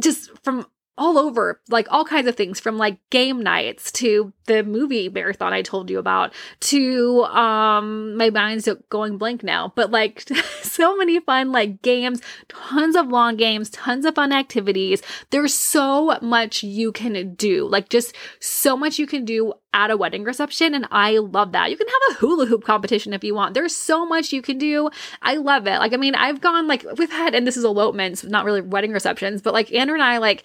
just 0.00 0.30
from 0.44 0.66
all 0.98 1.16
over, 1.16 1.60
like 1.70 1.86
all 1.90 2.04
kinds 2.04 2.26
of 2.26 2.34
things 2.34 2.60
from 2.60 2.76
like 2.76 2.98
game 3.10 3.40
nights 3.40 3.90
to 3.92 4.32
the 4.46 4.64
movie 4.64 5.08
marathon 5.08 5.52
I 5.52 5.62
told 5.62 5.90
you 5.90 5.98
about 5.98 6.32
to 6.60 7.22
um 7.24 8.16
my 8.16 8.30
mind's 8.30 8.68
going 8.90 9.16
blank 9.16 9.44
now, 9.44 9.72
but 9.76 9.90
like 9.90 10.28
so 10.62 10.96
many 10.96 11.20
fun 11.20 11.52
like 11.52 11.80
games, 11.82 12.20
tons 12.48 12.96
of 12.96 13.08
long 13.08 13.36
games, 13.36 13.70
tons 13.70 14.04
of 14.04 14.16
fun 14.16 14.32
activities. 14.32 15.00
There's 15.30 15.54
so 15.54 16.18
much 16.20 16.62
you 16.62 16.90
can 16.90 17.34
do. 17.34 17.68
Like 17.68 17.88
just 17.88 18.14
so 18.40 18.76
much 18.76 18.98
you 18.98 19.06
can 19.06 19.24
do 19.24 19.52
at 19.72 19.90
a 19.90 19.96
wedding 19.96 20.24
reception 20.24 20.74
and 20.74 20.88
I 20.90 21.18
love 21.18 21.52
that. 21.52 21.70
You 21.70 21.76
can 21.76 21.86
have 21.86 22.16
a 22.16 22.18
hula 22.18 22.46
hoop 22.46 22.64
competition 22.64 23.12
if 23.12 23.22
you 23.22 23.34
want. 23.34 23.54
There's 23.54 23.76
so 23.76 24.04
much 24.04 24.32
you 24.32 24.42
can 24.42 24.58
do. 24.58 24.90
I 25.22 25.36
love 25.36 25.66
it. 25.66 25.78
Like 25.78 25.92
I 25.92 25.96
mean, 25.96 26.16
I've 26.16 26.40
gone 26.40 26.66
like 26.66 26.84
we've 26.96 27.12
had 27.12 27.34
and 27.34 27.46
this 27.46 27.56
is 27.56 27.64
elopements, 27.64 28.24
not 28.24 28.44
really 28.44 28.62
wedding 28.62 28.92
receptions, 28.92 29.42
but 29.42 29.52
like 29.54 29.72
Andrew 29.72 29.94
and 29.94 30.02
I 30.02 30.18
like 30.18 30.44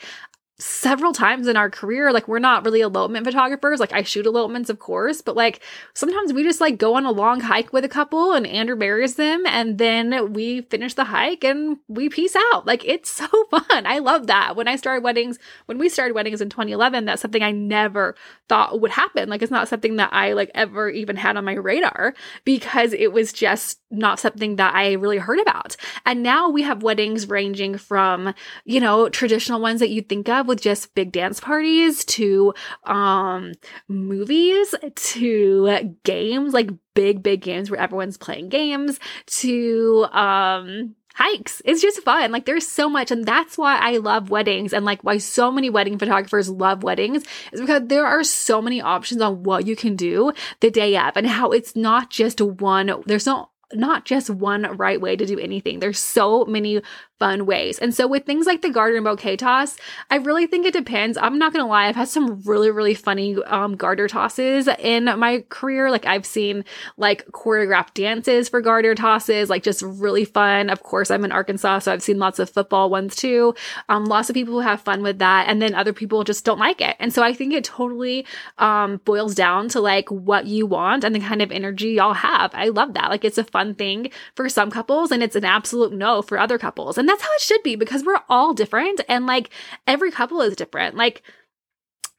several 0.63 1.11
times 1.11 1.47
in 1.47 1.57
our 1.57 1.69
career 1.69 2.13
like 2.13 2.25
we're 2.25 2.39
not 2.39 2.63
really 2.63 2.79
elopement 2.79 3.25
photographers. 3.25 3.81
Like 3.81 3.91
i 3.91 4.01
shoot 4.01 4.25
elopements 4.25 4.69
of 4.69 4.79
course 4.79 5.21
but 5.21 5.35
like 5.35 5.59
sometimes 5.93 6.31
we 6.31 6.41
just 6.41 6.61
like 6.61 6.77
go 6.77 6.95
on 6.95 7.05
a 7.05 7.11
long 7.11 7.41
hike 7.41 7.73
with 7.73 7.83
a 7.83 7.89
couple 7.89 8.31
and 8.31 8.47
andrew 8.47 8.77
marries 8.77 9.15
them 9.15 9.45
and 9.45 9.77
then 9.77 10.31
we 10.31 10.61
finish 10.61 10.93
the 10.93 11.03
hike 11.03 11.43
and 11.43 11.77
we 11.89 12.07
peace 12.07 12.35
out. 12.53 12.65
Like 12.65 12.85
it's 12.85 13.11
so 13.23 13.27
fun. 13.51 13.85
I 13.85 13.99
love 13.99 14.27
that. 14.27 14.55
When 14.55 14.69
i 14.69 14.77
started 14.77 15.03
weddings 15.03 15.37
when 15.65 15.77
we 15.77 15.89
started 15.89 16.13
weddings 16.13 16.39
in 16.39 16.49
2011 16.49 17.05
that's 17.05 17.21
something 17.21 17.43
i 17.43 17.51
never 17.51 18.15
thought 18.47 18.79
would 18.79 18.91
happen. 18.91 19.27
Like 19.27 19.41
it's 19.41 19.51
not 19.51 19.67
something 19.67 19.97
that 19.97 20.13
i 20.13 20.31
like 20.31 20.51
ever 20.55 20.89
even 20.89 21.17
had 21.17 21.35
on 21.35 21.43
my 21.43 21.55
radar 21.55 22.13
because 22.45 22.93
it 22.93 23.11
was 23.11 23.33
just 23.33 23.81
not 23.91 24.17
something 24.17 24.55
that 24.55 24.73
i 24.73 24.93
really 24.93 25.17
heard 25.17 25.39
about. 25.39 25.75
And 26.05 26.23
now 26.23 26.49
we 26.49 26.61
have 26.61 26.83
weddings 26.83 27.27
ranging 27.27 27.77
from 27.77 28.33
you 28.63 28.79
know 28.79 29.09
traditional 29.09 29.59
ones 29.59 29.81
that 29.81 29.89
you 29.89 30.01
think 30.01 30.29
of 30.29 30.52
with 30.53 30.61
just 30.61 30.93
big 30.93 31.11
dance 31.11 31.39
parties 31.39 32.05
to 32.05 32.53
um 32.83 33.53
movies 33.87 34.75
to 34.93 35.95
games 36.03 36.53
like 36.53 36.69
big 36.93 37.23
big 37.23 37.41
games 37.41 37.71
where 37.71 37.79
everyone's 37.79 38.17
playing 38.17 38.49
games 38.49 38.99
to 39.25 40.05
um 40.11 40.95
hikes. 41.15 41.61
It's 41.65 41.81
just 41.81 42.01
fun. 42.03 42.31
Like 42.31 42.45
there's 42.45 42.67
so 42.67 42.89
much. 42.89 43.11
And 43.11 43.25
that's 43.25 43.57
why 43.57 43.77
I 43.77 43.97
love 43.97 44.29
weddings 44.29 44.73
and 44.73 44.85
like 44.85 45.03
why 45.03 45.17
so 45.17 45.51
many 45.51 45.69
wedding 45.69 45.97
photographers 45.97 46.49
love 46.49 46.83
weddings 46.83 47.23
is 47.51 47.61
because 47.61 47.83
there 47.87 48.05
are 48.05 48.23
so 48.23 48.61
many 48.61 48.81
options 48.81 49.21
on 49.21 49.43
what 49.43 49.67
you 49.67 49.75
can 49.75 49.95
do 49.95 50.33
the 50.59 50.71
day 50.71 50.97
of 50.97 51.15
and 51.15 51.27
how 51.27 51.51
it's 51.51 51.75
not 51.75 52.09
just 52.09 52.41
one, 52.41 52.91
there's 53.05 53.25
no 53.25 53.49
not 53.75 54.05
just 54.05 54.29
one 54.29 54.63
right 54.77 55.01
way 55.01 55.15
to 55.15 55.25
do 55.25 55.39
anything. 55.39 55.79
There's 55.79 55.99
so 55.99 56.45
many 56.45 56.81
fun 57.23 57.45
ways. 57.45 57.79
And 57.79 57.95
so 57.95 58.05
with 58.05 58.25
things 58.25 58.45
like 58.45 58.61
the 58.61 58.69
garter 58.69 59.01
bouquet 59.01 59.37
toss, 59.37 59.77
I 60.11 60.17
really 60.17 60.45
think 60.45 60.65
it 60.65 60.73
depends. 60.73 61.17
I'm 61.17 61.39
not 61.39 61.53
gonna 61.53 61.69
lie, 61.69 61.87
I've 61.87 61.95
had 61.95 62.09
some 62.09 62.41
really, 62.41 62.69
really 62.69 62.95
funny 62.95 63.41
um, 63.45 63.77
garter 63.77 64.09
tosses 64.09 64.67
in 64.67 65.05
my 65.05 65.45
career. 65.47 65.89
Like 65.89 66.05
I've 66.05 66.25
seen 66.25 66.65
like 66.97 67.25
choreographed 67.27 67.93
dances 67.93 68.49
for 68.49 68.59
garter 68.59 68.93
tosses, 68.93 69.49
like 69.49 69.63
just 69.63 69.81
really 69.83 70.25
fun. 70.25 70.69
Of 70.69 70.83
course, 70.83 71.11
I'm 71.11 71.23
in 71.23 71.31
Arkansas, 71.31 71.79
so 71.79 71.93
I've 71.93 72.03
seen 72.03 72.19
lots 72.19 72.39
of 72.39 72.49
football 72.49 72.89
ones 72.89 73.15
too. 73.15 73.55
Um, 73.87 74.03
lots 74.03 74.29
of 74.29 74.33
people 74.33 74.55
who 74.55 74.59
have 74.59 74.81
fun 74.81 75.01
with 75.01 75.19
that, 75.19 75.47
and 75.47 75.61
then 75.61 75.75
other 75.75 75.93
people 75.93 76.25
just 76.25 76.43
don't 76.43 76.59
like 76.59 76.81
it. 76.81 76.97
And 76.99 77.13
so 77.13 77.23
I 77.23 77.33
think 77.33 77.53
it 77.53 77.63
totally 77.63 78.25
um, 78.57 78.99
boils 79.05 79.33
down 79.33 79.69
to 79.69 79.79
like 79.79 80.11
what 80.11 80.45
you 80.45 80.65
want 80.65 81.05
and 81.05 81.15
the 81.15 81.21
kind 81.21 81.41
of 81.41 81.53
energy 81.53 81.91
y'all 81.91 82.15
have. 82.15 82.51
I 82.53 82.67
love 82.67 82.95
that. 82.95 83.09
Like 83.09 83.23
it's 83.23 83.37
a 83.37 83.45
fun 83.45 83.75
thing 83.75 84.11
for 84.35 84.49
some 84.49 84.69
couples, 84.69 85.09
and 85.09 85.23
it's 85.23 85.37
an 85.37 85.45
absolute 85.45 85.93
no 85.93 86.21
for 86.21 86.37
other 86.37 86.57
couples. 86.57 86.97
And 86.97 87.07
that's 87.13 87.23
how 87.23 87.33
it 87.35 87.41
should 87.41 87.61
be 87.63 87.75
because 87.75 88.03
we're 88.03 88.21
all 88.27 88.53
different 88.53 89.01
and 89.07 89.27
like 89.27 89.51
every 89.85 90.09
couple 90.11 90.41
is 90.41 90.55
different. 90.55 90.95
Like 90.95 91.21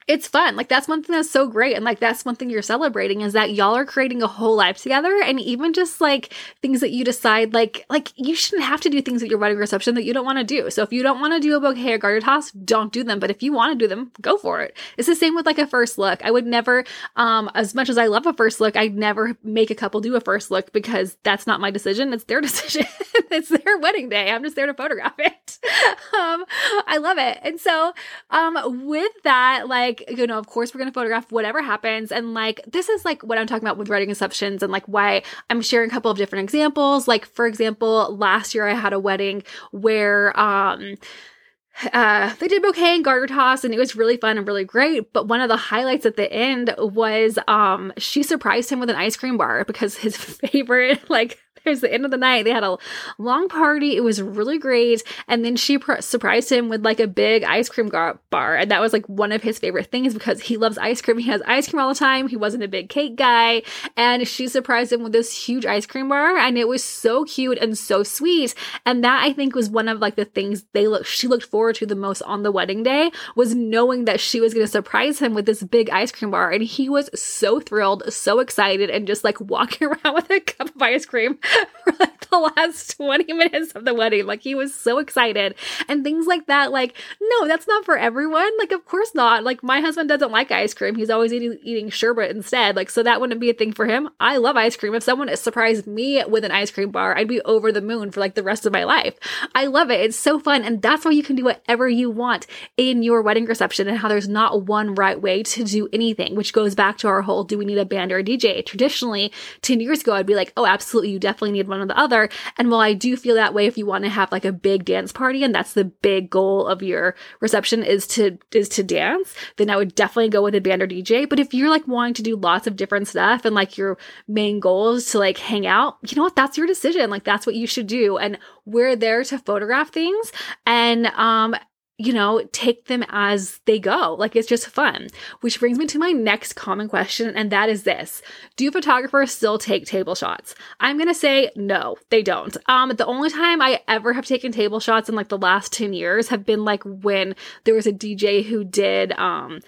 it's 0.06 0.28
fun. 0.28 0.54
Like 0.54 0.68
that's 0.68 0.87
one 0.87 1.02
thing 1.02 1.16
that's 1.16 1.30
so 1.30 1.46
great. 1.49 1.75
And 1.75 1.84
like 1.84 1.99
that's 1.99 2.26
one 2.26 2.37
thing 2.37 2.50
you're 2.50 2.61
celebrating 2.61 3.23
is 3.23 3.32
that 3.32 3.54
y'all 3.54 3.75
are 3.75 3.87
creating 3.87 4.23
a 4.23 4.26
whole 4.26 4.54
life 4.54 4.76
together. 4.76 5.18
And 5.23 5.40
even 5.40 5.73
just 5.73 6.00
like 6.00 6.32
things 6.61 6.80
that 6.80 6.90
you 6.90 7.04
decide, 7.04 7.54
like, 7.54 7.87
like 7.88 8.12
you 8.16 8.34
shouldn't 8.34 8.64
have 8.64 8.82
to 8.82 8.90
do 8.90 9.00
things 9.00 9.23
at 9.23 9.30
your 9.30 9.38
wedding 9.38 9.56
reception 9.56 9.94
that 9.94 10.04
you 10.04 10.12
don't 10.12 10.26
want 10.26 10.38
to 10.38 10.44
do. 10.44 10.70
So 10.70 10.82
if 10.82 10.92
you 10.92 11.02
don't 11.02 11.20
want 11.20 11.32
to 11.32 11.40
do 11.40 11.56
a 11.56 11.61
bouquet 11.61 11.94
or 11.94 11.99
garter 11.99 12.20
toss, 12.20 12.50
don't 12.50 12.92
do 12.92 13.02
them. 13.02 13.18
But 13.18 13.30
if 13.30 13.42
you 13.42 13.54
want 13.54 13.78
to 13.78 13.82
do 13.82 13.88
them, 13.88 14.12
go 14.20 14.37
for 14.37 14.61
it. 14.61 14.76
It's 14.99 15.08
the 15.08 15.16
same 15.16 15.34
with 15.34 15.46
like 15.46 15.58
a 15.58 15.66
first 15.66 15.96
look. 15.96 16.23
I 16.23 16.30
would 16.30 16.46
never, 16.46 16.84
um, 17.16 17.50
as 17.54 17.75
much 17.75 17.88
as 17.88 17.96
I 17.96 18.06
love 18.06 18.26
a 18.26 18.34
first 18.34 18.61
look, 18.61 18.76
I'd 18.76 18.94
never 18.94 19.38
make 19.42 19.70
a 19.70 19.75
couple 19.75 20.02
do 20.02 20.16
a 20.16 20.20
first 20.20 20.50
look 20.50 20.70
because 20.73 21.16
that's 21.23 21.46
not 21.46 21.61
my 21.61 21.70
decision. 21.70 22.12
It's 22.12 22.25
their 22.25 22.40
decision. 22.42 22.84
it's 23.30 23.49
their 23.49 23.78
wedding 23.78 24.11
day. 24.11 24.30
I'm 24.30 24.42
just 24.42 24.54
there 24.54 24.66
to 24.66 24.75
photograph 24.75 25.14
it. 25.18 25.58
um, 26.18 26.44
I 26.87 26.99
love 26.99 27.16
it. 27.16 27.38
And 27.42 27.58
so, 27.58 27.94
um, 28.30 28.84
with 28.87 29.12
that, 29.23 29.66
like, 29.66 29.93
like, 29.94 30.18
you 30.18 30.26
know, 30.26 30.38
of 30.38 30.46
course, 30.46 30.74
we're 30.74 30.78
going 30.78 30.90
to 30.90 30.94
photograph 30.94 31.30
whatever 31.30 31.62
happens. 31.62 32.10
And 32.10 32.34
like, 32.34 32.60
this 32.66 32.88
is 32.88 33.04
like 33.04 33.22
what 33.22 33.38
I'm 33.38 33.46
talking 33.46 33.66
about 33.66 33.78
with 33.78 33.88
wedding 33.88 34.08
receptions 34.08 34.62
and 34.62 34.72
like 34.72 34.86
why 34.86 35.22
I'm 35.50 35.62
sharing 35.62 35.90
a 35.90 35.92
couple 35.92 36.10
of 36.10 36.16
different 36.16 36.44
examples. 36.44 37.06
Like, 37.06 37.26
for 37.26 37.46
example, 37.46 38.16
last 38.16 38.54
year 38.54 38.66
I 38.66 38.74
had 38.74 38.92
a 38.92 38.98
wedding 38.98 39.42
where, 39.70 40.38
um, 40.38 40.94
uh, 41.92 42.34
they 42.38 42.48
did 42.48 42.62
bouquet 42.62 42.96
and 42.96 43.04
garter 43.04 43.26
toss 43.26 43.64
and 43.64 43.74
it 43.74 43.78
was 43.78 43.96
really 43.96 44.16
fun 44.16 44.38
and 44.38 44.46
really 44.46 44.64
great. 44.64 45.12
But 45.12 45.28
one 45.28 45.40
of 45.40 45.48
the 45.48 45.56
highlights 45.56 46.06
at 46.06 46.16
the 46.16 46.32
end 46.32 46.74
was 46.78 47.38
um 47.48 47.92
she 47.98 48.22
surprised 48.22 48.70
him 48.70 48.80
with 48.80 48.90
an 48.90 48.96
ice 48.96 49.16
cream 49.16 49.36
bar 49.36 49.64
because 49.64 49.96
his 49.96 50.16
favorite 50.16 51.10
like 51.10 51.38
there's 51.64 51.80
the 51.80 51.92
end 51.92 52.04
of 52.04 52.11
the 52.11 52.16
night. 52.16 52.44
They 52.44 52.50
had 52.50 52.64
a 52.64 52.78
long 53.18 53.49
party. 53.49 53.97
It 53.97 54.02
was 54.02 54.23
really 54.23 54.59
great. 54.59 55.02
And 55.28 55.44
then 55.44 55.56
she 55.56 55.78
pr- 55.78 56.00
surprised 56.00 56.50
him 56.50 56.68
with 56.68 56.85
like 56.85 57.00
a 57.00 57.06
big 57.06 57.44
ice 57.44 57.68
cream 57.68 57.88
gar- 57.88 58.18
bar. 58.30 58.56
And 58.56 58.71
that 58.71 58.80
was 58.80 58.92
like 58.92 59.06
one 59.09 59.33
of 59.33 59.42
his 59.42 59.59
favorite 59.59 59.90
things 59.90 60.14
because 60.14 60.42
he 60.42 60.56
loves 60.56 60.78
ice 60.78 61.00
cream. 61.00 61.18
He 61.18 61.30
has 61.30 61.42
ice 61.47 61.68
cream 61.68 61.80
all 61.80 61.88
the 61.88 61.94
time. 61.94 62.28
He 62.28 62.37
wasn't 62.37 62.62
a 62.62 62.68
big 62.68 62.88
cake 62.88 63.16
guy. 63.16 63.62
And 63.97 64.26
she 64.28 64.49
surprised 64.49 64.92
him 64.92 65.02
with 65.02 65.12
this 65.12 65.47
huge 65.47 65.66
ice 65.66 65.87
cream 65.87 66.09
bar. 66.09 66.37
And 66.37 66.59
it 66.59 66.68
was 66.68 66.85
so 66.85 67.25
cute 67.25 67.59
and 67.59 67.76
so 67.76 68.02
sweet. 68.02 68.54
And 68.85 69.02
that 69.02 69.25
I 69.25 69.33
think 69.33 69.54
was 69.54 69.71
one 69.71 69.88
of 69.88 70.00
like 70.00 70.16
the 70.16 70.25
things 70.25 70.64
they 70.73 70.87
look, 70.87 71.06
she 71.06 71.26
looked 71.26 71.47
forward 71.47 71.76
to 71.76 71.87
the 71.87 71.94
most 71.94 72.23
on 72.23 72.42
the 72.42 72.52
wedding 72.52 72.83
day 72.83 73.11
was 73.35 73.54
knowing 73.54 74.04
that 74.04 74.21
she 74.21 74.40
was 74.40 74.54
going 74.54 74.66
to 74.66 74.71
surprise 74.71 75.18
him 75.18 75.35
with 75.35 75.47
this 75.47 75.62
big 75.62 75.90
ice 75.90 76.12
cream 76.12 76.30
bar. 76.30 76.50
And 76.50 76.62
he 76.62 76.88
was 76.88 77.09
so 77.18 77.61
thrilled, 77.61 78.12
so 78.12 78.40
excited, 78.40 78.90
and 78.90 79.06
just 79.06 79.25
like 79.25 79.40
walking 79.40 79.88
around 80.04 80.14
with 80.14 80.30
a 80.30 80.40
cup 80.40 80.75
of 80.75 80.83
ice 80.83 81.06
cream 81.06 81.38
for 81.84 81.92
like 81.99 82.28
the 82.30 82.38
last 82.38 82.96
20 82.96 83.32
minutes 83.32 83.73
of 83.73 83.84
the 83.84 83.94
wedding. 83.94 84.26
Like 84.26 84.42
he 84.42 84.54
was 84.54 84.75
so 84.75 84.99
excited 84.99 85.54
and 85.88 86.04
things 86.04 86.26
like 86.26 86.46
that. 86.46 86.73
Like, 86.73 86.96
no, 87.20 87.46
that's 87.46 87.68
not 87.68 87.84
for 87.84 87.96
everyone. 87.96 88.50
Like, 88.58 88.73
of 88.73 88.84
course 88.84 89.14
not. 89.14 89.44
Like 89.44 89.62
my 89.62 89.80
husband 89.80 90.08
doesn't 90.08 90.32
like 90.32 90.50
ice 90.50 90.75
cream. 90.75 90.94
He's 90.94 91.11
always 91.11 91.32
eating, 91.32 91.58
eating 91.62 91.90
sherbet 91.90 92.30
instead. 92.30 92.76
Like, 92.76 92.90
so 92.90 93.02
that 93.02 93.20
wouldn't 93.20 93.40
be 93.40 93.50
a 93.50 93.54
thing 93.54 93.73
for 93.73 93.87
him. 93.87 94.08
I 94.20 94.38
love 94.38 94.56
ice 94.56 94.76
cream. 94.76 94.94
If 94.94 95.02
someone 95.02 95.34
surprised 95.37 95.87
me 95.87 96.25
with 96.25 96.44
an 96.44 96.50
ice 96.50 96.70
cream 96.70 96.90
bar, 96.90 97.16
I'd 97.16 97.28
be 97.28 97.40
over 97.42 97.73
the 97.73 97.80
moon 97.80 98.11
for 98.11 98.20
like 98.20 98.34
the 98.34 98.42
rest 98.42 98.66
of 98.66 98.73
my 98.73 98.84
life. 98.84 99.14
I 99.54 99.66
love 99.66 99.90
it. 99.90 100.00
It's 100.00 100.16
so 100.16 100.38
fun. 100.38 100.62
And 100.62 100.82
that's 100.82 101.04
why 101.04 101.12
you 101.12 101.23
can 101.23 101.37
do 101.37 101.44
whatever 101.44 101.88
you 101.88 102.11
want 102.11 102.46
in 102.76 103.02
your 103.02 103.23
wedding 103.23 103.44
reception 103.44 103.88
and 103.88 103.99
how 103.99 104.08
there's 104.08 104.28
not 104.28 104.62
one 104.62 104.94
right 104.94 105.20
way 105.20 105.42
to 105.42 105.64
do 105.64 105.88
anything, 105.92 106.34
which 106.34 106.52
goes 106.52 106.75
back 106.75 106.99
to 106.99 107.08
our 107.08 107.23
whole, 107.23 107.44
do 107.44 107.58
we 107.58 107.64
need 107.64 107.78
a 107.78 107.84
band 107.84 108.12
or 108.12 108.18
a 108.18 108.25
DJ? 108.25 108.64
Traditionally, 108.64 109.32
10 109.62 109.80
years 109.80 110.00
ago, 110.00 110.14
I'd 110.14 110.26
be 110.26 110.34
like, 110.34 110.52
oh, 110.56 110.66
absolutely. 110.66 111.11
You 111.11 111.18
definitely 111.18 111.43
need 111.52 111.68
one 111.68 111.80
or 111.80 111.86
the 111.86 111.98
other. 111.98 112.28
And 112.58 112.70
while 112.70 112.80
I 112.80 112.92
do 112.92 113.16
feel 113.16 113.34
that 113.34 113.54
way 113.54 113.66
if 113.66 113.78
you 113.78 113.86
want 113.86 114.04
to 114.04 114.10
have 114.10 114.32
like 114.32 114.44
a 114.44 114.52
big 114.52 114.84
dance 114.84 115.12
party 115.12 115.42
and 115.42 115.54
that's 115.54 115.74
the 115.74 115.84
big 115.84 116.30
goal 116.30 116.66
of 116.66 116.82
your 116.82 117.14
reception 117.40 117.82
is 117.82 118.06
to 118.08 118.38
is 118.52 118.68
to 118.70 118.82
dance, 118.82 119.34
then 119.56 119.70
I 119.70 119.76
would 119.76 119.94
definitely 119.94 120.30
go 120.30 120.42
with 120.42 120.54
a 120.54 120.60
band 120.60 120.82
or 120.82 120.86
DJ. 120.86 121.28
But 121.28 121.40
if 121.40 121.54
you're 121.54 121.70
like 121.70 121.86
wanting 121.86 122.14
to 122.14 122.22
do 122.22 122.36
lots 122.36 122.66
of 122.66 122.76
different 122.76 123.08
stuff 123.08 123.44
and 123.44 123.54
like 123.54 123.78
your 123.78 123.98
main 124.28 124.60
goal 124.60 124.94
is 124.94 125.10
to 125.10 125.18
like 125.18 125.38
hang 125.38 125.66
out, 125.66 125.98
you 126.02 126.16
know 126.16 126.22
what? 126.22 126.36
That's 126.36 126.56
your 126.56 126.66
decision. 126.66 127.10
Like 127.10 127.24
that's 127.24 127.46
what 127.46 127.56
you 127.56 127.66
should 127.66 127.86
do. 127.86 128.18
And 128.18 128.38
we're 128.64 128.96
there 128.96 129.24
to 129.24 129.38
photograph 129.38 129.90
things. 129.90 130.32
And 130.66 131.06
um 131.08 131.54
you 131.96 132.12
know, 132.12 132.42
take 132.50 132.86
them 132.86 133.04
as 133.10 133.60
they 133.66 133.78
go. 133.78 134.16
Like 134.18 134.34
it's 134.34 134.48
just 134.48 134.66
fun. 134.68 135.08
Which 135.40 135.60
brings 135.60 135.78
me 135.78 135.86
to 135.86 135.98
my 135.98 136.10
next 136.10 136.54
common 136.54 136.88
question, 136.88 137.34
and 137.36 137.50
that 137.50 137.68
is 137.68 137.84
this 137.84 138.20
Do 138.56 138.70
photographers 138.70 139.32
still 139.32 139.58
take 139.58 139.86
table 139.86 140.14
shots? 140.14 140.54
I'm 140.80 140.98
gonna 140.98 141.14
say 141.14 141.50
no, 141.54 141.96
they 142.10 142.22
don't. 142.22 142.56
Um, 142.66 142.90
the 142.90 143.06
only 143.06 143.30
time 143.30 143.62
I 143.62 143.80
ever 143.86 144.12
have 144.12 144.26
taken 144.26 144.50
table 144.50 144.80
shots 144.80 145.08
in 145.08 145.14
like 145.14 145.28
the 145.28 145.38
last 145.38 145.72
10 145.72 145.92
years 145.92 146.28
have 146.28 146.44
been 146.44 146.64
like 146.64 146.82
when 146.84 147.36
there 147.64 147.74
was 147.74 147.86
a 147.86 147.92
DJ 147.92 148.44
who 148.44 148.64
did 148.64 149.12
um 149.12 149.60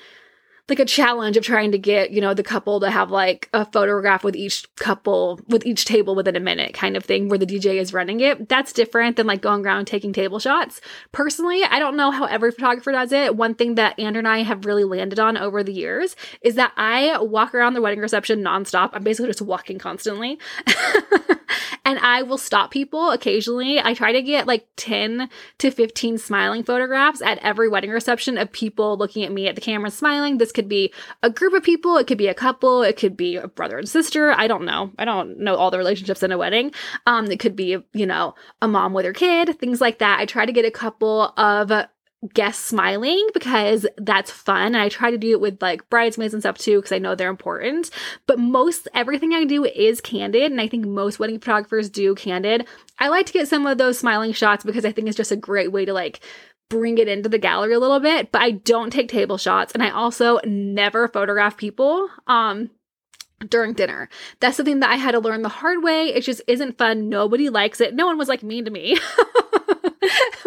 like 0.69 0.81
a 0.81 0.85
challenge 0.85 1.37
of 1.37 1.45
trying 1.45 1.71
to 1.71 1.79
get, 1.79 2.11
you 2.11 2.21
know, 2.21 2.35
the 2.35 2.43
couple 2.43 2.81
to 2.81 2.91
have 2.91 3.11
like 3.11 3.49
a 3.53 3.65
photograph 3.65 4.25
with 4.25 4.35
each 4.35 4.67
couple, 4.75 5.41
with 5.47 5.65
each 5.65 5.85
table 5.85 6.17
within 6.17 6.35
a 6.35 6.41
minute 6.41 6.75
kind 6.75 6.97
of 6.97 7.05
thing 7.05 7.29
where 7.29 7.39
the 7.39 7.47
DJ 7.47 7.77
is 7.77 7.93
running 7.93 8.19
it. 8.19 8.49
That's 8.49 8.73
different 8.73 9.17
than 9.17 9.29
like 9.29 9.41
going 9.41 9.65
around 9.65 9.87
taking 9.87 10.13
table 10.13 10.41
shots. 10.41 10.81
Personally, 11.13 11.63
I 11.63 11.79
don't 11.79 11.97
know 11.97 12.11
how 12.11 12.25
every 12.25 12.51
photographer 12.51 12.91
does 12.91 13.13
it. 13.13 13.37
One 13.37 13.55
thing 13.55 13.77
that 13.77 13.99
Andrew 13.99 14.19
and 14.19 14.27
I 14.27 14.43
have 14.43 14.67
really 14.67 14.85
landed 14.85 15.21
on 15.21 15.37
over 15.37 15.63
the 15.63 15.73
years 15.73 16.17
is 16.43 16.57
that 16.57 16.73
I 16.77 17.17
walk 17.19 17.55
around 17.55 17.75
the 17.75 17.83
wedding 17.83 18.01
reception 18.01 18.43
nonstop. 18.43 18.91
I'm 18.93 19.05
basically 19.05 19.29
just 19.29 19.43
walking 19.43 19.79
constantly. 19.79 20.41
and 21.87 22.01
I 22.01 22.23
will 22.23 22.37
stop 22.37 22.73
people 22.73 23.13
occasionally. 23.13 23.79
I 23.81 23.95
try 23.95 24.11
to 24.11 24.21
get 24.21 24.49
like 24.49 24.67
10 24.75 25.31
to 25.59 25.71
15 25.71 26.19
smiling 26.19 26.65
photographs 26.65 27.23
at 27.23 27.39
every 27.39 27.69
wedding 27.69 27.91
reception 27.91 28.37
of 28.37 28.51
people 28.51 28.99
looking 28.99 29.23
at 29.23 29.31
me 29.31 29.47
at 29.47 29.55
the 29.55 29.61
camera 29.61 29.93
smiling. 29.93 30.39
This 30.39 30.51
could 30.51 30.69
be 30.69 30.93
a 31.23 31.31
group 31.31 31.55
of 31.55 31.63
people, 31.63 31.97
it 31.97 32.09
could 32.09 32.19
be 32.19 32.27
a 32.27 32.35
couple, 32.35 32.83
it 32.83 32.97
could 32.97 33.17
be 33.17 33.37
a 33.37 33.47
brother 33.47 33.79
and 33.79 33.89
sister. 33.89 34.33
I 34.33 34.49
don't 34.49 34.65
know. 34.65 34.91
I 34.99 35.05
don't 35.05 35.39
know 35.39 35.55
all 35.55 35.71
the 35.71 35.79
relationships 35.79 36.25
in 36.25 36.33
a 36.33 36.39
wedding. 36.39 36.73
Um, 37.07 37.31
it 37.31 37.39
could 37.39 37.55
be, 37.55 37.79
you 37.93 38.07
know, 38.07 38.35
a 38.61 38.67
mom 38.67 38.93
with 38.93 39.07
her 39.07 39.13
kid, 39.13 39.57
things 39.61 39.81
like 39.81 40.01
that. 40.01 40.19
I 40.19 40.27
try 40.27 40.45
to 40.45 40.53
get 40.53 40.65
a 40.65 40.73
couple 40.73 41.33
of 41.37 41.71
guests 42.35 42.65
smiling 42.65 43.29
because 43.35 43.87
that's 43.99 44.31
fun. 44.31 44.75
And 44.75 44.77
I 44.79 44.89
try 44.89 45.11
to 45.11 45.19
do 45.19 45.33
it 45.33 45.41
with 45.41 45.61
like 45.61 45.89
bridesmaids 45.91 46.35
and 46.35 46.43
stuff 46.43 46.59
too 46.59 46.79
because 46.79 46.93
I 46.93 46.99
know 46.99 47.15
they're 47.15 47.31
important. 47.31 47.91
But 48.27 48.39
most 48.39 48.89
everything 48.95 49.33
I 49.33 49.45
do 49.45 49.65
is 49.65 50.01
candid. 50.01 50.51
And 50.51 50.61
I 50.61 50.69
think 50.69 50.87
most 50.87 51.19
wedding 51.19 51.39
photographers 51.39 51.91
do 51.91 52.15
candid. 52.15 52.67
I 52.99 53.09
like 53.09 53.27
to 53.27 53.33
get 53.33 53.49
some 53.49 53.67
of 53.67 53.79
those 53.79 53.99
smiling 53.99 54.33
shots 54.33 54.65
because 54.65 54.85
I 54.85 54.93
think 54.93 55.09
it's 55.09 55.17
just 55.17 55.33
a 55.33 55.37
great 55.37 55.73
way 55.73 55.85
to 55.85 55.93
like 55.93 56.21
bring 56.69 56.99
it 56.99 57.07
into 57.07 57.29
the 57.29 57.39
gallery 57.39 57.75
a 57.75 57.79
little 57.79 58.01
bit. 58.01 58.33
But 58.33 58.43
I 58.43 58.53
don't 58.53 58.91
take 58.91 59.09
table 59.09 59.39
shots. 59.39 59.73
And 59.73 59.83
I 59.83 59.91
also 59.91 60.41
never 60.45 61.09
photograph 61.09 61.57
people. 61.57 62.09
Um, 62.27 62.71
during 63.49 63.75
dinner. 63.75 64.09
That's 64.41 64.57
something 64.57 64.81
that 64.81 64.91
I 64.91 64.97
had 64.97 65.13
to 65.13 65.21
learn 65.21 65.43
the 65.43 65.49
hard 65.49 65.83
way. 65.83 66.07
It 66.07 66.23
just 66.23 66.43
isn't 66.47 66.79
fun. 66.79 67.09
Nobody 67.09 67.49
likes 67.51 67.81
it. 67.81 67.95
No 67.95 68.07
one 68.07 68.19
was 68.19 68.29
like 68.29 68.43
mean 68.43 68.65
to 68.65 68.71
me. 68.71 68.99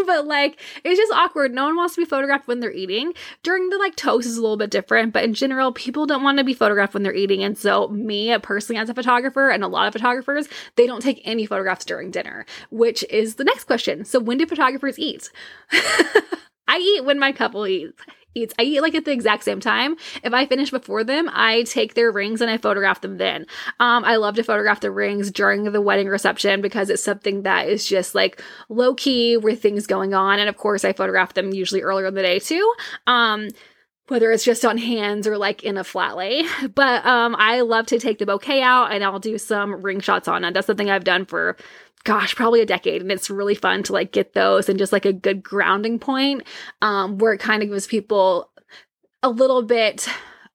but 0.06 0.26
like 0.26 0.60
it's 0.84 0.98
just 0.98 1.14
awkward. 1.14 1.54
No 1.54 1.66
one 1.66 1.76
wants 1.76 1.96
to 1.96 2.02
be 2.02 2.06
photographed 2.06 2.48
when 2.48 2.60
they're 2.60 2.72
eating. 2.72 3.14
During 3.44 3.70
the 3.70 3.78
like 3.78 3.96
toast 3.96 4.28
is 4.28 4.38
a 4.38 4.42
little 4.42 4.58
bit 4.58 4.72
different, 4.72 5.14
but 5.14 5.24
in 5.24 5.34
general, 5.34 5.72
people 5.72 6.06
don't 6.06 6.24
want 6.24 6.38
to 6.38 6.44
be 6.44 6.54
photographed 6.54 6.94
when 6.94 7.04
they're 7.04 7.14
eating. 7.14 7.44
And 7.44 7.58
so 7.58 7.88
me 7.90 8.36
personally 8.40 8.80
as 8.82 8.90
a 8.90 8.94
photographer 8.94 9.50
and 9.50 9.64
a 9.64 9.68
lot 9.68 9.88
of 9.88 9.94
photographers, 9.94 10.48
they 10.76 10.88
don't 10.88 11.02
take 11.02 11.22
any 11.26 11.46
photographs 11.46 11.86
during 11.86 12.12
dinner, 12.12 12.46
which 12.72 13.04
is 13.10 13.36
the 13.36 13.44
next 13.44 13.66
question. 13.66 14.06
So 14.06 14.20
when 14.20 14.38
do 14.38 14.46
photographers 14.46 14.98
eat? 14.98 15.30
I 16.68 16.78
eat 16.78 17.06
when 17.06 17.20
my 17.20 17.32
couple 17.32 17.66
eats 17.66 18.02
eats. 18.36 18.54
I 18.60 18.64
eat 18.64 18.82
like 18.82 18.96
at 18.96 19.06
the 19.06 19.12
exact 19.12 19.44
same 19.44 19.60
time. 19.60 19.96
If 20.24 20.34
I 20.34 20.46
finish 20.46 20.72
before 20.72 21.04
them, 21.04 21.30
I 21.34 21.64
take 21.64 21.94
their 21.94 22.12
rings 22.12 22.42
and 22.42 22.50
I 22.50 22.58
photograph 22.58 23.02
them 23.02 23.18
then. 23.18 23.46
Um, 23.80 24.04
I 24.04 24.18
love 24.18 24.36
to 24.36 24.44
photograph 24.44 24.82
the 24.82 24.92
rings 24.92 25.32
during 25.32 25.64
the 25.64 25.82
wedding 25.82 26.08
reception 26.08 26.62
because 26.62 26.90
it's 26.90 27.04
something 27.04 27.44
that 27.44 27.68
is 27.68 27.88
just 27.88 28.16
like 28.16 28.42
low 28.70 28.94
key 28.94 29.38
with 29.38 29.62
things 29.62 29.88
going 29.88 30.14
on. 30.14 30.40
And 30.40 30.50
of 30.50 30.58
course, 30.58 30.86
I 30.86 30.94
photograph 30.94 31.34
them 31.34 31.54
usually 31.54 31.82
earlier 31.82 32.08
in 32.08 32.14
the 32.14 32.22
day 32.22 32.40
too. 32.40 32.74
Um, 33.08 33.50
whether 34.10 34.32
it's 34.32 34.44
just 34.44 34.66
on 34.66 34.78
hands 34.78 35.28
or 35.28 35.38
like 35.38 35.64
in 35.64 35.78
a 35.78 35.84
flat 35.84 36.18
lay. 36.18 36.44
But 36.76 37.06
um, 37.06 37.36
I 37.38 37.62
love 37.62 37.88
to 37.88 38.00
take 38.00 38.20
the 38.20 38.26
bouquet 38.26 38.62
out 38.62 38.92
and 38.92 39.04
I'll 39.04 39.20
do 39.20 39.38
some 39.38 39.82
ring 39.82 40.00
shots 40.00 40.28
on 40.28 40.44
it. 40.44 40.54
That's 40.54 40.68
something 40.68 40.90
I've 40.90 41.04
done 41.04 41.26
for 41.26 41.58
gosh, 42.04 42.36
probably 42.36 42.62
a 42.62 42.66
decade. 42.66 43.02
And 43.02 43.12
it's 43.12 43.30
really 43.30 43.56
fun 43.56 43.84
to 43.84 43.94
like 43.94 44.12
get 44.12 44.34
those 44.34 44.70
and 44.70 44.80
just 44.80 44.94
like 44.94 45.06
a 45.06 45.14
good 45.14 45.44
grounding 45.44 46.00
point 46.00 46.44
um, 46.82 47.18
where 47.18 47.34
it 47.34 47.40
kind 47.40 47.62
of 47.64 47.70
gives 47.70 47.88
people 47.88 48.50
a 49.22 49.30
little 49.30 49.62
bit 49.62 50.08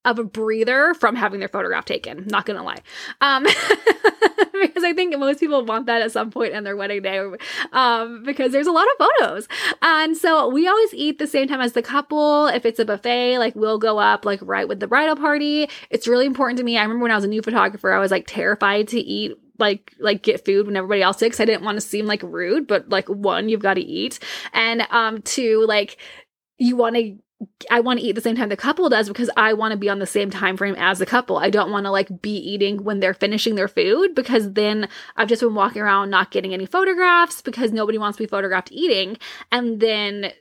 of 0.05 0.19
a 0.19 0.25
breather 0.25 0.95
from 0.95 1.17
having 1.17 1.41
their 1.41 1.49
photograph 1.49 1.85
taken. 1.85 2.27
Not 2.27 2.45
gonna 2.45 2.63
lie, 2.63 2.83
um, 3.21 3.45
because 4.53 4.85
I 4.85 4.93
think 4.95 5.17
most 5.19 5.41
people 5.41 5.65
want 5.65 5.87
that 5.87 6.03
at 6.03 6.13
some 6.13 6.31
point 6.31 6.53
in 6.53 6.65
their 6.65 6.77
wedding 6.77 7.03
day, 7.03 7.21
um, 7.73 8.23
because 8.23 8.53
there's 8.53 8.67
a 8.67 8.73
lot 8.73 8.87
of 8.87 9.09
photos. 9.19 9.49
And 9.81 10.17
so 10.17 10.49
we 10.49 10.69
always 10.69 10.93
eat 10.95 11.19
the 11.19 11.27
same 11.27 11.49
time 11.49 11.61
as 11.61 11.73
the 11.73 11.83
couple. 11.83 12.49
If 12.49 12.67
it's 12.67 12.79
a 12.79 12.85
buffet, 12.85 13.39
like 13.39 13.55
we'll 13.57 13.79
go 13.79 13.99
up 13.99 14.25
like 14.25 14.41
right 14.43 14.69
with 14.69 14.81
the 14.81 14.87
bridal 14.87 15.17
party. 15.17 15.69
It's 15.91 16.07
really 16.07 16.27
important 16.27 16.59
to 16.59 16.65
me. 16.65 16.77
I 16.77 16.83
remember 16.83 17.05
when 17.05 17.13
I 17.13 17.17
was 17.17 17.25
a 17.25 17.29
new 17.29 17.43
photographer, 17.43 17.93
I 17.93 17.99
was 17.99 18.11
like 18.11 18.27
terrified 18.27 18.89
to 18.89 19.01
eat 19.01 19.33
like 19.59 19.95
like 19.99 20.23
get 20.23 20.45
food 20.45 20.67
when 20.67 20.77
everybody 20.77 21.03
else 21.03 21.19
did 21.19 21.39
I 21.41 21.45
didn't 21.45 21.65
want 21.65 21.77
to 21.77 21.81
seem 21.81 22.07
like 22.07 22.23
rude, 22.23 22.67
but 22.67 22.89
like 22.89 23.09
one, 23.09 23.49
you've 23.49 23.63
got 23.63 23.75
to 23.75 23.81
eat. 23.81 24.19
And 24.53 24.87
um 24.91 25.23
two, 25.23 25.65
like 25.67 25.99
you 26.59 26.77
want 26.77 26.97
to 26.97 27.19
I 27.71 27.81
want 27.81 28.01
to 28.01 28.07
eat 28.07 28.13
the 28.13 28.21
same 28.21 28.37
time 28.37 28.49
the 28.49 28.57
couple 28.57 28.89
does 28.89 29.09
because 29.09 29.31
I 29.37 29.53
want 29.53 29.73
to 29.73 29.79
be 29.79 29.89
on 29.89 29.99
the 29.99 30.07
same 30.07 30.31
time 30.31 30.57
frame 30.57 30.77
as 30.77 30.99
the 30.99 31.07
couple. 31.07 31.37
I 31.37 31.51
don't 31.51 31.71
want 31.71 31.87
to 31.87 31.91
like 31.91 32.23
be 32.23 32.37
eating 32.37 32.85
when 32.85 33.01
they're 33.01 33.15
finishing 33.15 33.55
their 33.55 33.69
food 33.69 34.15
because 34.15 34.53
then 34.53 34.89
I've 35.17 35.29
just 35.29 35.43
been 35.43 35.55
walking 35.55 35.83
around 35.83 36.11
not 36.11 36.31
getting 36.31 36.55
any 36.55 36.67
photographs 36.67 37.43
because 37.43 37.73
nobody 37.73 37.99
wants 37.99 38.17
to 38.17 38.23
be 38.23 38.29
photographed 38.29 38.71
eating 38.73 39.19
and 39.53 39.81
then 39.81 40.33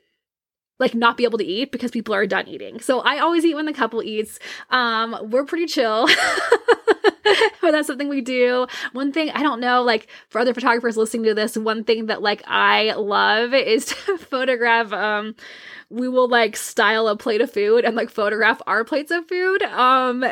like 0.79 0.95
not 0.95 1.17
be 1.17 1.23
able 1.23 1.37
to 1.37 1.45
eat 1.45 1.71
because 1.71 1.91
people 1.91 2.13
are 2.13 2.25
done 2.25 2.47
eating. 2.47 2.79
So 2.79 3.01
I 3.01 3.19
always 3.19 3.45
eat 3.45 3.55
when 3.55 3.65
the 3.65 3.73
couple 3.73 4.01
eats. 4.03 4.39
Um 4.69 5.15
we're 5.29 5.45
pretty 5.45 5.65
chill. 5.65 6.07
but 7.61 7.71
that's 7.71 7.87
something 7.87 8.09
we 8.09 8.21
do. 8.21 8.67
One 8.91 9.11
thing 9.11 9.29
I 9.31 9.43
don't 9.43 9.59
know, 9.59 9.81
like 9.81 10.07
for 10.29 10.39
other 10.39 10.53
photographers 10.53 10.97
listening 10.97 11.23
to 11.25 11.33
this, 11.33 11.57
one 11.57 11.83
thing 11.83 12.07
that 12.07 12.21
like 12.21 12.43
I 12.47 12.93
love 12.93 13.53
is 13.53 13.85
to 14.05 14.17
photograph. 14.17 14.91
Um, 14.91 15.35
we 15.89 16.07
will 16.07 16.27
like 16.27 16.55
style 16.55 17.07
a 17.07 17.15
plate 17.15 17.41
of 17.41 17.51
food 17.51 17.85
and 17.85 17.95
like 17.95 18.09
photograph 18.09 18.61
our 18.67 18.83
plates 18.83 19.11
of 19.11 19.27
food. 19.27 19.61
Um, 19.63 20.25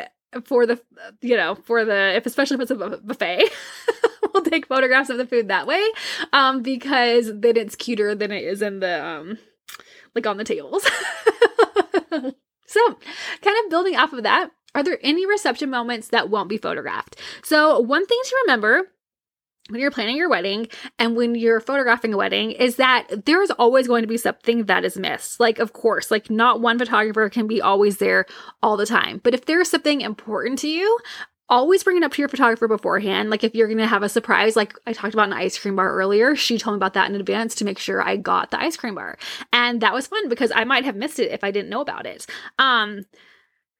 for 0.44 0.64
the 0.64 0.80
you 1.20 1.36
know 1.36 1.54
for 1.54 1.84
the 1.84 2.16
if 2.16 2.24
especially 2.24 2.54
if 2.54 2.62
it's 2.62 2.70
a 2.70 2.74
buffet 2.74 3.50
we'll 4.32 4.42
take 4.42 4.66
photographs 4.66 5.10
of 5.10 5.18
the 5.18 5.26
food 5.26 5.48
that 5.48 5.66
way 5.66 5.86
um 6.32 6.62
because 6.62 7.30
then 7.34 7.54
it's 7.56 7.76
cuter 7.76 8.14
than 8.14 8.32
it 8.32 8.42
is 8.42 8.62
in 8.62 8.80
the 8.80 9.04
um 9.04 9.38
like 10.14 10.26
on 10.26 10.36
the 10.36 10.44
tables 10.44 10.84
so 12.66 12.98
kind 13.42 13.56
of 13.64 13.70
building 13.70 13.96
off 13.96 14.12
of 14.12 14.22
that 14.22 14.50
are 14.74 14.82
there 14.82 14.98
any 15.02 15.26
reception 15.26 15.70
moments 15.70 16.08
that 16.08 16.30
won't 16.30 16.48
be 16.48 16.56
photographed? 16.56 17.16
So, 17.42 17.78
one 17.78 18.06
thing 18.06 18.18
to 18.24 18.36
remember 18.44 18.88
when 19.68 19.80
you're 19.80 19.90
planning 19.90 20.16
your 20.16 20.28
wedding 20.28 20.68
and 20.98 21.14
when 21.14 21.34
you're 21.34 21.60
photographing 21.60 22.12
a 22.12 22.16
wedding 22.16 22.50
is 22.50 22.76
that 22.76 23.26
there's 23.26 23.50
always 23.52 23.86
going 23.86 24.02
to 24.02 24.08
be 24.08 24.16
something 24.16 24.64
that 24.64 24.84
is 24.84 24.96
missed. 24.96 25.38
Like, 25.38 25.58
of 25.60 25.72
course, 25.72 26.10
like 26.10 26.30
not 26.30 26.60
one 26.60 26.78
photographer 26.78 27.28
can 27.28 27.46
be 27.46 27.60
always 27.60 27.98
there 27.98 28.26
all 28.62 28.76
the 28.76 28.86
time. 28.86 29.20
But 29.22 29.34
if 29.34 29.44
there's 29.46 29.70
something 29.70 30.00
important 30.00 30.58
to 30.60 30.68
you, 30.68 30.98
always 31.48 31.84
bring 31.84 31.96
it 31.96 32.02
up 32.02 32.12
to 32.12 32.22
your 32.22 32.28
photographer 32.28 32.68
beforehand. 32.68 33.30
Like 33.30 33.44
if 33.44 33.54
you're 33.54 33.66
going 33.66 33.78
to 33.78 33.86
have 33.86 34.02
a 34.02 34.08
surprise, 34.08 34.56
like 34.56 34.74
I 34.86 34.92
talked 34.92 35.14
about 35.14 35.26
an 35.28 35.34
ice 35.34 35.58
cream 35.58 35.76
bar 35.76 35.92
earlier, 35.92 36.34
she 36.34 36.58
told 36.58 36.74
me 36.74 36.78
about 36.78 36.94
that 36.94 37.10
in 37.10 37.16
advance 37.16 37.54
to 37.56 37.64
make 37.64 37.78
sure 37.78 38.02
I 38.02 38.16
got 38.16 38.50
the 38.50 38.60
ice 38.60 38.76
cream 38.76 38.94
bar. 38.94 39.18
And 39.52 39.80
that 39.80 39.92
was 39.92 40.06
fun 40.06 40.28
because 40.28 40.52
I 40.54 40.64
might 40.64 40.84
have 40.84 40.96
missed 40.96 41.18
it 41.18 41.30
if 41.30 41.44
I 41.44 41.50
didn't 41.50 41.70
know 41.70 41.80
about 41.80 42.06
it. 42.06 42.26
Um, 42.58 43.04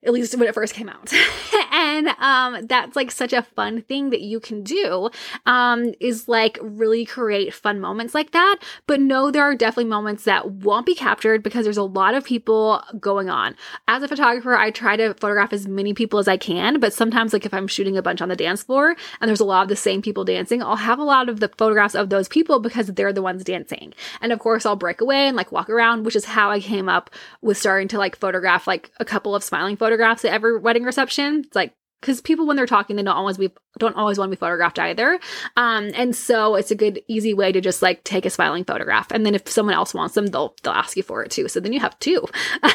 at 0.04 0.12
least 0.12 0.36
when 0.36 0.48
it 0.48 0.54
first 0.54 0.74
came 0.74 0.88
out. 0.88 1.12
and 1.72 2.08
um, 2.18 2.66
that's 2.66 2.94
like 2.94 3.10
such 3.10 3.32
a 3.32 3.42
fun 3.42 3.80
thing 3.82 4.10
that 4.10 4.20
you 4.20 4.38
can 4.38 4.62
do 4.62 5.08
um, 5.46 5.94
is 6.00 6.28
like 6.28 6.58
really 6.60 7.06
create 7.06 7.54
fun 7.54 7.80
moments 7.80 8.14
like 8.14 8.32
that. 8.32 8.58
But 8.86 9.00
no, 9.00 9.30
there 9.30 9.42
are 9.42 9.54
definitely 9.54 9.90
moments 9.90 10.24
that 10.24 10.50
won't 10.50 10.84
be 10.84 10.94
captured 10.94 11.42
because 11.42 11.64
there's 11.64 11.78
a 11.78 11.82
lot 11.82 12.14
of 12.14 12.24
people 12.24 12.82
going 13.00 13.30
on. 13.30 13.56
As 13.88 14.02
a 14.02 14.08
photographer, 14.08 14.54
I 14.54 14.70
try 14.70 14.96
to 14.96 15.14
photograph 15.14 15.52
as 15.54 15.66
many 15.66 15.94
people 15.94 16.18
as 16.18 16.28
I 16.28 16.36
can, 16.36 16.78
but 16.78 16.92
sometimes 16.92 17.32
like 17.32 17.46
if 17.46 17.54
I'm 17.54 17.66
shooting 17.66 17.96
a 17.96 18.02
bunch 18.02 18.20
on 18.20 18.28
the 18.28 18.36
dance 18.36 18.62
floor 18.62 18.94
and 19.20 19.28
there's 19.28 19.40
a 19.40 19.44
lot 19.44 19.62
of 19.62 19.68
the 19.70 19.76
same 19.76 20.02
people 20.02 20.24
dancing, 20.24 20.62
I'll 20.62 20.76
have 20.76 20.98
a 20.98 21.04
lot 21.04 21.30
of 21.30 21.40
the 21.40 21.48
photographs 21.48 21.94
of 21.94 22.10
those 22.10 22.28
people 22.28 22.60
because 22.60 22.88
they're 22.88 23.14
the 23.14 23.22
ones 23.22 23.44
dancing. 23.44 23.94
And 24.20 24.30
of 24.30 24.38
course, 24.38 24.66
I'll 24.66 24.76
break 24.76 25.00
away 25.00 25.26
and 25.26 25.36
like 25.36 25.52
walk 25.52 25.70
around, 25.70 26.04
which 26.04 26.16
is 26.16 26.26
how 26.26 26.50
I 26.50 26.60
came 26.60 26.90
up 26.90 27.08
with 27.40 27.56
starting 27.56 27.88
to 27.88 27.98
like 27.98 28.16
photograph 28.16 28.66
like 28.66 28.90
a 29.00 29.06
couple 29.06 29.34
of 29.34 29.42
smiling 29.42 29.76
photographs 29.76 30.24
at 30.26 30.32
every 30.32 30.58
wedding 30.58 30.84
reception. 30.84 31.44
It's 31.46 31.56
like 31.56 31.61
because 32.02 32.20
people 32.20 32.46
when 32.46 32.56
they're 32.56 32.66
talking 32.66 32.96
they 32.96 33.02
don't 33.02 33.16
always 33.16 33.38
be 33.38 33.50
don't 33.78 33.96
always 33.96 34.18
want 34.18 34.30
to 34.30 34.36
be 34.36 34.38
photographed 34.38 34.78
either 34.78 35.18
um 35.56 35.90
and 35.94 36.14
so 36.14 36.54
it's 36.56 36.70
a 36.70 36.74
good 36.74 37.00
easy 37.08 37.32
way 37.32 37.50
to 37.50 37.60
just 37.60 37.80
like 37.80 38.04
take 38.04 38.26
a 38.26 38.30
smiling 38.30 38.64
photograph 38.64 39.10
and 39.10 39.24
then 39.24 39.34
if 39.34 39.48
someone 39.48 39.74
else 39.74 39.94
wants 39.94 40.14
them 40.14 40.26
they'll 40.26 40.54
they'll 40.62 40.74
ask 40.74 40.96
you 40.96 41.02
for 41.02 41.24
it 41.24 41.30
too 41.30 41.48
so 41.48 41.60
then 41.60 41.72
you 41.72 41.80
have 41.80 41.98
two 41.98 42.22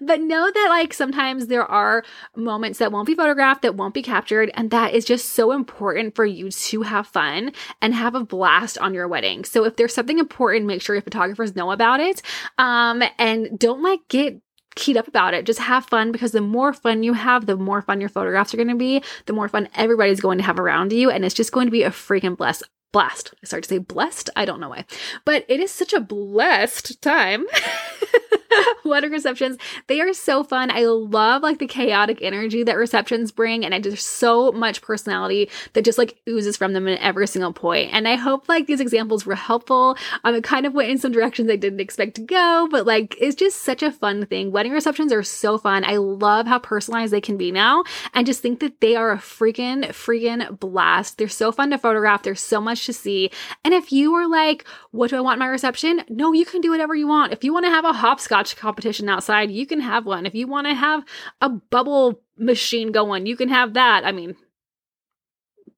but 0.00 0.20
know 0.20 0.50
that 0.50 0.66
like 0.70 0.92
sometimes 0.92 1.46
there 1.46 1.64
are 1.64 2.04
moments 2.36 2.78
that 2.78 2.92
won't 2.92 3.06
be 3.06 3.14
photographed, 3.14 3.62
that 3.62 3.74
won't 3.74 3.94
be 3.94 4.02
captured, 4.02 4.50
and 4.54 4.70
that 4.70 4.94
is 4.94 5.04
just 5.04 5.30
so 5.30 5.52
important 5.52 6.14
for 6.14 6.24
you 6.24 6.50
to 6.50 6.82
have 6.82 7.06
fun 7.06 7.52
and 7.80 7.94
have 7.94 8.14
a 8.14 8.24
blast 8.24 8.78
on 8.78 8.94
your 8.94 9.08
wedding. 9.08 9.44
So 9.44 9.64
if 9.64 9.76
there's 9.76 9.94
something 9.94 10.18
important, 10.18 10.66
make 10.66 10.82
sure 10.82 10.94
your 10.94 11.02
photographers 11.02 11.56
know 11.56 11.70
about 11.70 12.00
it. 12.00 12.22
Um, 12.58 13.02
and 13.18 13.58
don't 13.58 13.82
like 13.82 14.00
get 14.08 14.40
keyed 14.74 14.96
up 14.96 15.08
about 15.08 15.34
it. 15.34 15.46
Just 15.46 15.60
have 15.60 15.86
fun 15.86 16.12
because 16.12 16.32
the 16.32 16.40
more 16.40 16.72
fun 16.72 17.02
you 17.02 17.12
have, 17.12 17.46
the 17.46 17.56
more 17.56 17.82
fun 17.82 18.00
your 18.00 18.08
photographs 18.08 18.52
are 18.54 18.56
going 18.56 18.68
to 18.68 18.74
be, 18.74 19.02
the 19.26 19.32
more 19.32 19.48
fun 19.48 19.68
everybody's 19.74 20.20
going 20.20 20.38
to 20.38 20.44
have 20.44 20.58
around 20.58 20.92
you. 20.92 21.10
And 21.10 21.24
it's 21.24 21.34
just 21.34 21.52
going 21.52 21.66
to 21.66 21.72
be 21.72 21.82
a 21.82 21.90
freaking 21.90 22.36
bless. 22.36 22.62
Blast. 22.92 23.34
I 23.42 23.46
started 23.46 23.68
to 23.68 23.74
say 23.74 23.78
blessed. 23.78 24.30
I 24.36 24.44
don't 24.44 24.60
know 24.60 24.68
why, 24.68 24.84
but 25.24 25.44
it 25.48 25.58
is 25.58 25.72
such 25.72 25.92
a 25.92 26.00
blessed 26.00 27.02
time. 27.02 27.44
wedding 28.84 29.10
receptions. 29.10 29.58
They 29.86 30.00
are 30.00 30.12
so 30.12 30.44
fun. 30.44 30.70
I 30.70 30.84
love 30.84 31.42
like 31.42 31.58
the 31.58 31.66
chaotic 31.66 32.18
energy 32.22 32.62
that 32.64 32.76
receptions 32.76 33.32
bring, 33.32 33.64
and 33.64 33.74
I 33.74 33.80
just 33.80 34.06
so 34.06 34.52
much 34.52 34.82
personality 34.82 35.50
that 35.72 35.84
just 35.84 35.98
like 35.98 36.18
oozes 36.28 36.56
from 36.56 36.72
them 36.72 36.88
in 36.88 36.98
every 36.98 37.26
single 37.26 37.52
point. 37.52 37.92
And 37.92 38.06
I 38.08 38.16
hope 38.16 38.48
like 38.48 38.66
these 38.66 38.80
examples 38.80 39.26
were 39.26 39.34
helpful. 39.34 39.96
Um, 40.24 40.34
it 40.34 40.44
kind 40.44 40.66
of 40.66 40.74
went 40.74 40.90
in 40.90 40.98
some 40.98 41.12
directions 41.12 41.50
I 41.50 41.56
didn't 41.56 41.80
expect 41.80 42.16
to 42.16 42.22
go, 42.22 42.68
but 42.70 42.86
like 42.86 43.16
it's 43.20 43.36
just 43.36 43.62
such 43.62 43.82
a 43.82 43.92
fun 43.92 44.26
thing. 44.26 44.52
Wedding 44.52 44.72
receptions 44.72 45.12
are 45.12 45.22
so 45.22 45.58
fun. 45.58 45.84
I 45.84 45.96
love 45.96 46.46
how 46.46 46.58
personalized 46.58 47.12
they 47.12 47.20
can 47.20 47.36
be 47.36 47.50
now, 47.50 47.84
and 48.12 48.26
just 48.26 48.40
think 48.40 48.60
that 48.60 48.80
they 48.80 48.96
are 48.96 49.12
a 49.12 49.18
freaking 49.18 49.84
freaking 49.88 50.58
blast. 50.58 51.18
They're 51.18 51.28
so 51.28 51.52
fun 51.52 51.70
to 51.70 51.78
photograph. 51.78 52.22
There's 52.22 52.40
so 52.40 52.60
much 52.60 52.86
to 52.86 52.92
see. 52.92 53.30
And 53.64 53.74
if 53.74 53.92
you 53.92 54.14
are 54.14 54.28
like, 54.28 54.66
what 54.90 55.10
do 55.10 55.16
I 55.16 55.20
want 55.20 55.38
my 55.38 55.46
reception? 55.46 56.02
No, 56.08 56.32
you 56.32 56.44
can 56.44 56.60
do 56.60 56.70
whatever 56.70 56.94
you 56.94 57.06
want. 57.06 57.32
If 57.32 57.44
you 57.44 57.52
want 57.52 57.66
to 57.66 57.70
have 57.70 57.84
a 57.84 57.92
hopscotch 57.92 58.43
competition 58.52 59.08
outside, 59.08 59.50
you 59.50 59.66
can 59.66 59.80
have 59.80 60.06
one. 60.06 60.26
If 60.26 60.34
you 60.34 60.46
want 60.46 60.66
to 60.66 60.74
have 60.74 61.04
a 61.40 61.48
bubble 61.48 62.20
machine 62.36 62.92
going, 62.92 63.26
you 63.26 63.36
can 63.36 63.48
have 63.48 63.74
that. 63.74 64.04
I 64.04 64.12
mean, 64.12 64.36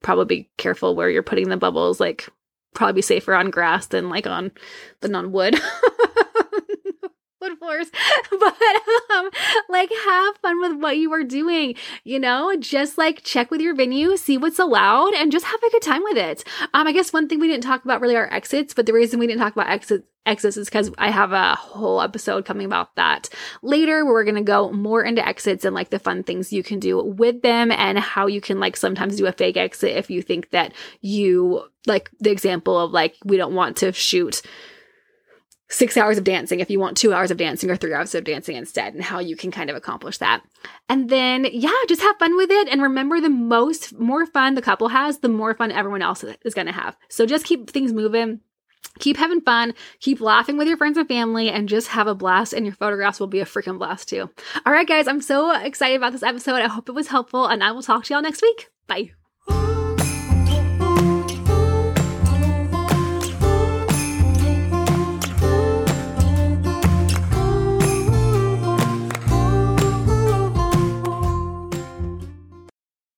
probably 0.03 0.25
be 0.25 0.51
careful 0.57 0.95
where 0.95 1.11
you're 1.11 1.23
putting 1.23 1.49
the 1.49 1.57
bubbles, 1.57 2.01
like 2.01 2.29
probably 2.75 2.95
be 2.95 3.03
safer 3.03 3.35
on 3.35 3.51
grass 3.51 3.87
than 3.87 4.09
like 4.09 4.27
on 4.27 4.53
than 5.01 5.15
on 5.15 5.33
wood. 5.33 5.55
wood 7.41 7.59
floors 7.59 7.89
but 8.31 8.57
um 9.15 9.31
like 9.69 9.91
have 10.05 10.37
fun 10.39 10.61
with 10.61 10.81
what 10.81 10.97
you 10.97 11.13
are 11.13 11.25
doing 11.25 11.75
you 12.05 12.19
know? 12.19 12.57
Just 12.57 12.99
like 12.99 13.23
check 13.23 13.51
with 13.51 13.61
your 13.61 13.75
venue 13.75 14.17
see 14.17 14.39
what's 14.39 14.59
allowed 14.59 15.15
and 15.15 15.33
just 15.33 15.47
have 15.47 15.63
a 15.63 15.71
good 15.71 15.83
time 15.83 16.03
with 16.03 16.17
it. 16.17 16.45
Um 16.75 16.87
i 16.87 16.93
guess 16.93 17.13
one 17.13 17.29
thing 17.29 17.41
we 17.41 17.49
didn't 17.49 17.65
talk 17.65 17.85
about 17.85 18.01
really 18.01 18.17
are 18.17 18.33
exits 18.33 18.75
but 18.75 18.87
the 18.87 18.93
reason 18.93 19.19
we 19.19 19.27
didn't 19.27 19.41
talk 19.41 19.53
about 19.53 19.69
exits 19.69 20.07
exits 20.27 20.57
is 20.57 20.69
because 20.69 20.91
I 20.99 21.11
have 21.11 21.33
a 21.33 21.55
whole 21.55 22.03
episode 22.03 22.45
coming 22.45 22.67
about 22.67 22.95
that 22.97 23.29
later 23.63 24.05
where 24.05 24.15
we're 24.15 24.25
going 24.25 24.35
to 24.35 24.43
go 24.43 24.73
more 24.73 25.03
into 25.03 25.27
exits 25.27 25.65
and 25.65 25.75
like 25.75 25.91
the 25.91 25.99
fun 25.99 26.25
things 26.25 26.53
you 26.53 26.63
can 26.63 26.81
do 26.81 27.03
with 27.03 27.43
them 27.43 27.71
and 27.71 27.99
how 27.99 28.27
you 28.27 28.41
can 28.41 28.59
like 28.61 28.77
sometimes 28.77 29.17
do 29.17 29.27
a 29.27 29.33
fake 29.33 29.57
exit 29.57 29.97
if 29.97 30.11
you 30.11 30.21
think 30.21 30.51
that 30.51 30.73
you 31.01 31.63
like 31.87 32.11
the 32.21 32.31
example 32.31 32.79
of 32.79 32.91
like 32.91 33.15
we 33.25 33.37
don't 33.37 33.55
want 33.55 33.77
to 33.79 33.93
shoot 33.93 34.43
six 35.69 35.97
hours 35.97 36.19
of 36.19 36.25
dancing 36.25 36.61
if 36.61 36.71
you 36.71 36.79
want 36.79 36.97
two 36.97 37.13
hours 37.13 37.31
of 37.31 37.37
dancing 37.37 37.71
or 37.71 37.77
three 37.77 37.93
hours 37.93 38.15
of 38.15 38.25
dancing 38.25 38.57
instead, 38.57 38.95
and 38.95 39.03
how 39.03 39.19
you 39.19 39.37
can 39.37 39.51
kind 39.51 39.71
of 39.71 39.77
accomplish 39.77 40.19
that. 40.19 40.43
And 40.89 41.09
then, 41.09 41.47
yeah, 41.51 41.71
just 41.89 42.03
have 42.03 42.19
fun 42.19 42.37
with 42.37 42.51
it. 42.51 42.69
And 42.69 42.83
remember, 42.83 43.21
the 43.21 43.29
most, 43.29 43.99
more 43.99 44.27
fun 44.27 44.55
the 44.55 44.63
couple 44.63 44.89
has, 44.89 45.19
the 45.19 45.29
more 45.29 45.55
fun 45.55 45.73
everyone 45.73 46.03
else 46.03 46.25
is 46.45 46.55
going 46.55 46.67
to 46.67 46.73
have. 46.73 46.97
So 47.09 47.27
just 47.27 47.45
keep 47.45 47.71
things 47.71 47.93
moving. 47.93 48.41
Keep 48.99 49.19
having 49.19 49.43
fun, 49.43 49.75
keep 50.01 50.23
laughing 50.23 50.57
with 50.57 50.69
your 50.69 50.79
friends 50.79 50.97
and 50.97 51.07
family, 51.07 51.51
and 51.51 51.69
just 51.69 51.89
have 51.89 52.07
a 52.07 52.15
blast. 52.15 52.55
And 52.55 52.65
your 52.65 52.75
photographs 52.75 53.21
will 53.21 53.27
be 53.27 53.41
a 53.41 53.45
freaking 53.45 53.79
blast 53.79 54.09
too. 54.09 54.31
All 54.65 54.73
right, 54.73 54.89
guys, 54.89 55.07
I'm 55.07 55.21
so 55.21 55.55
excited 55.55 55.97
about 55.97 56.13
this 56.13 56.23
episode. 56.23 56.63
I 56.63 56.69
hope 56.69 56.89
it 56.89 56.93
was 56.93 57.09
helpful, 57.09 57.47
and 57.47 57.63
I 57.63 57.73
will 57.73 57.83
talk 57.83 58.05
to 58.05 58.15
y'all 58.15 58.23
next 58.23 58.41
week. 58.41 58.71
Bye. 58.87 59.16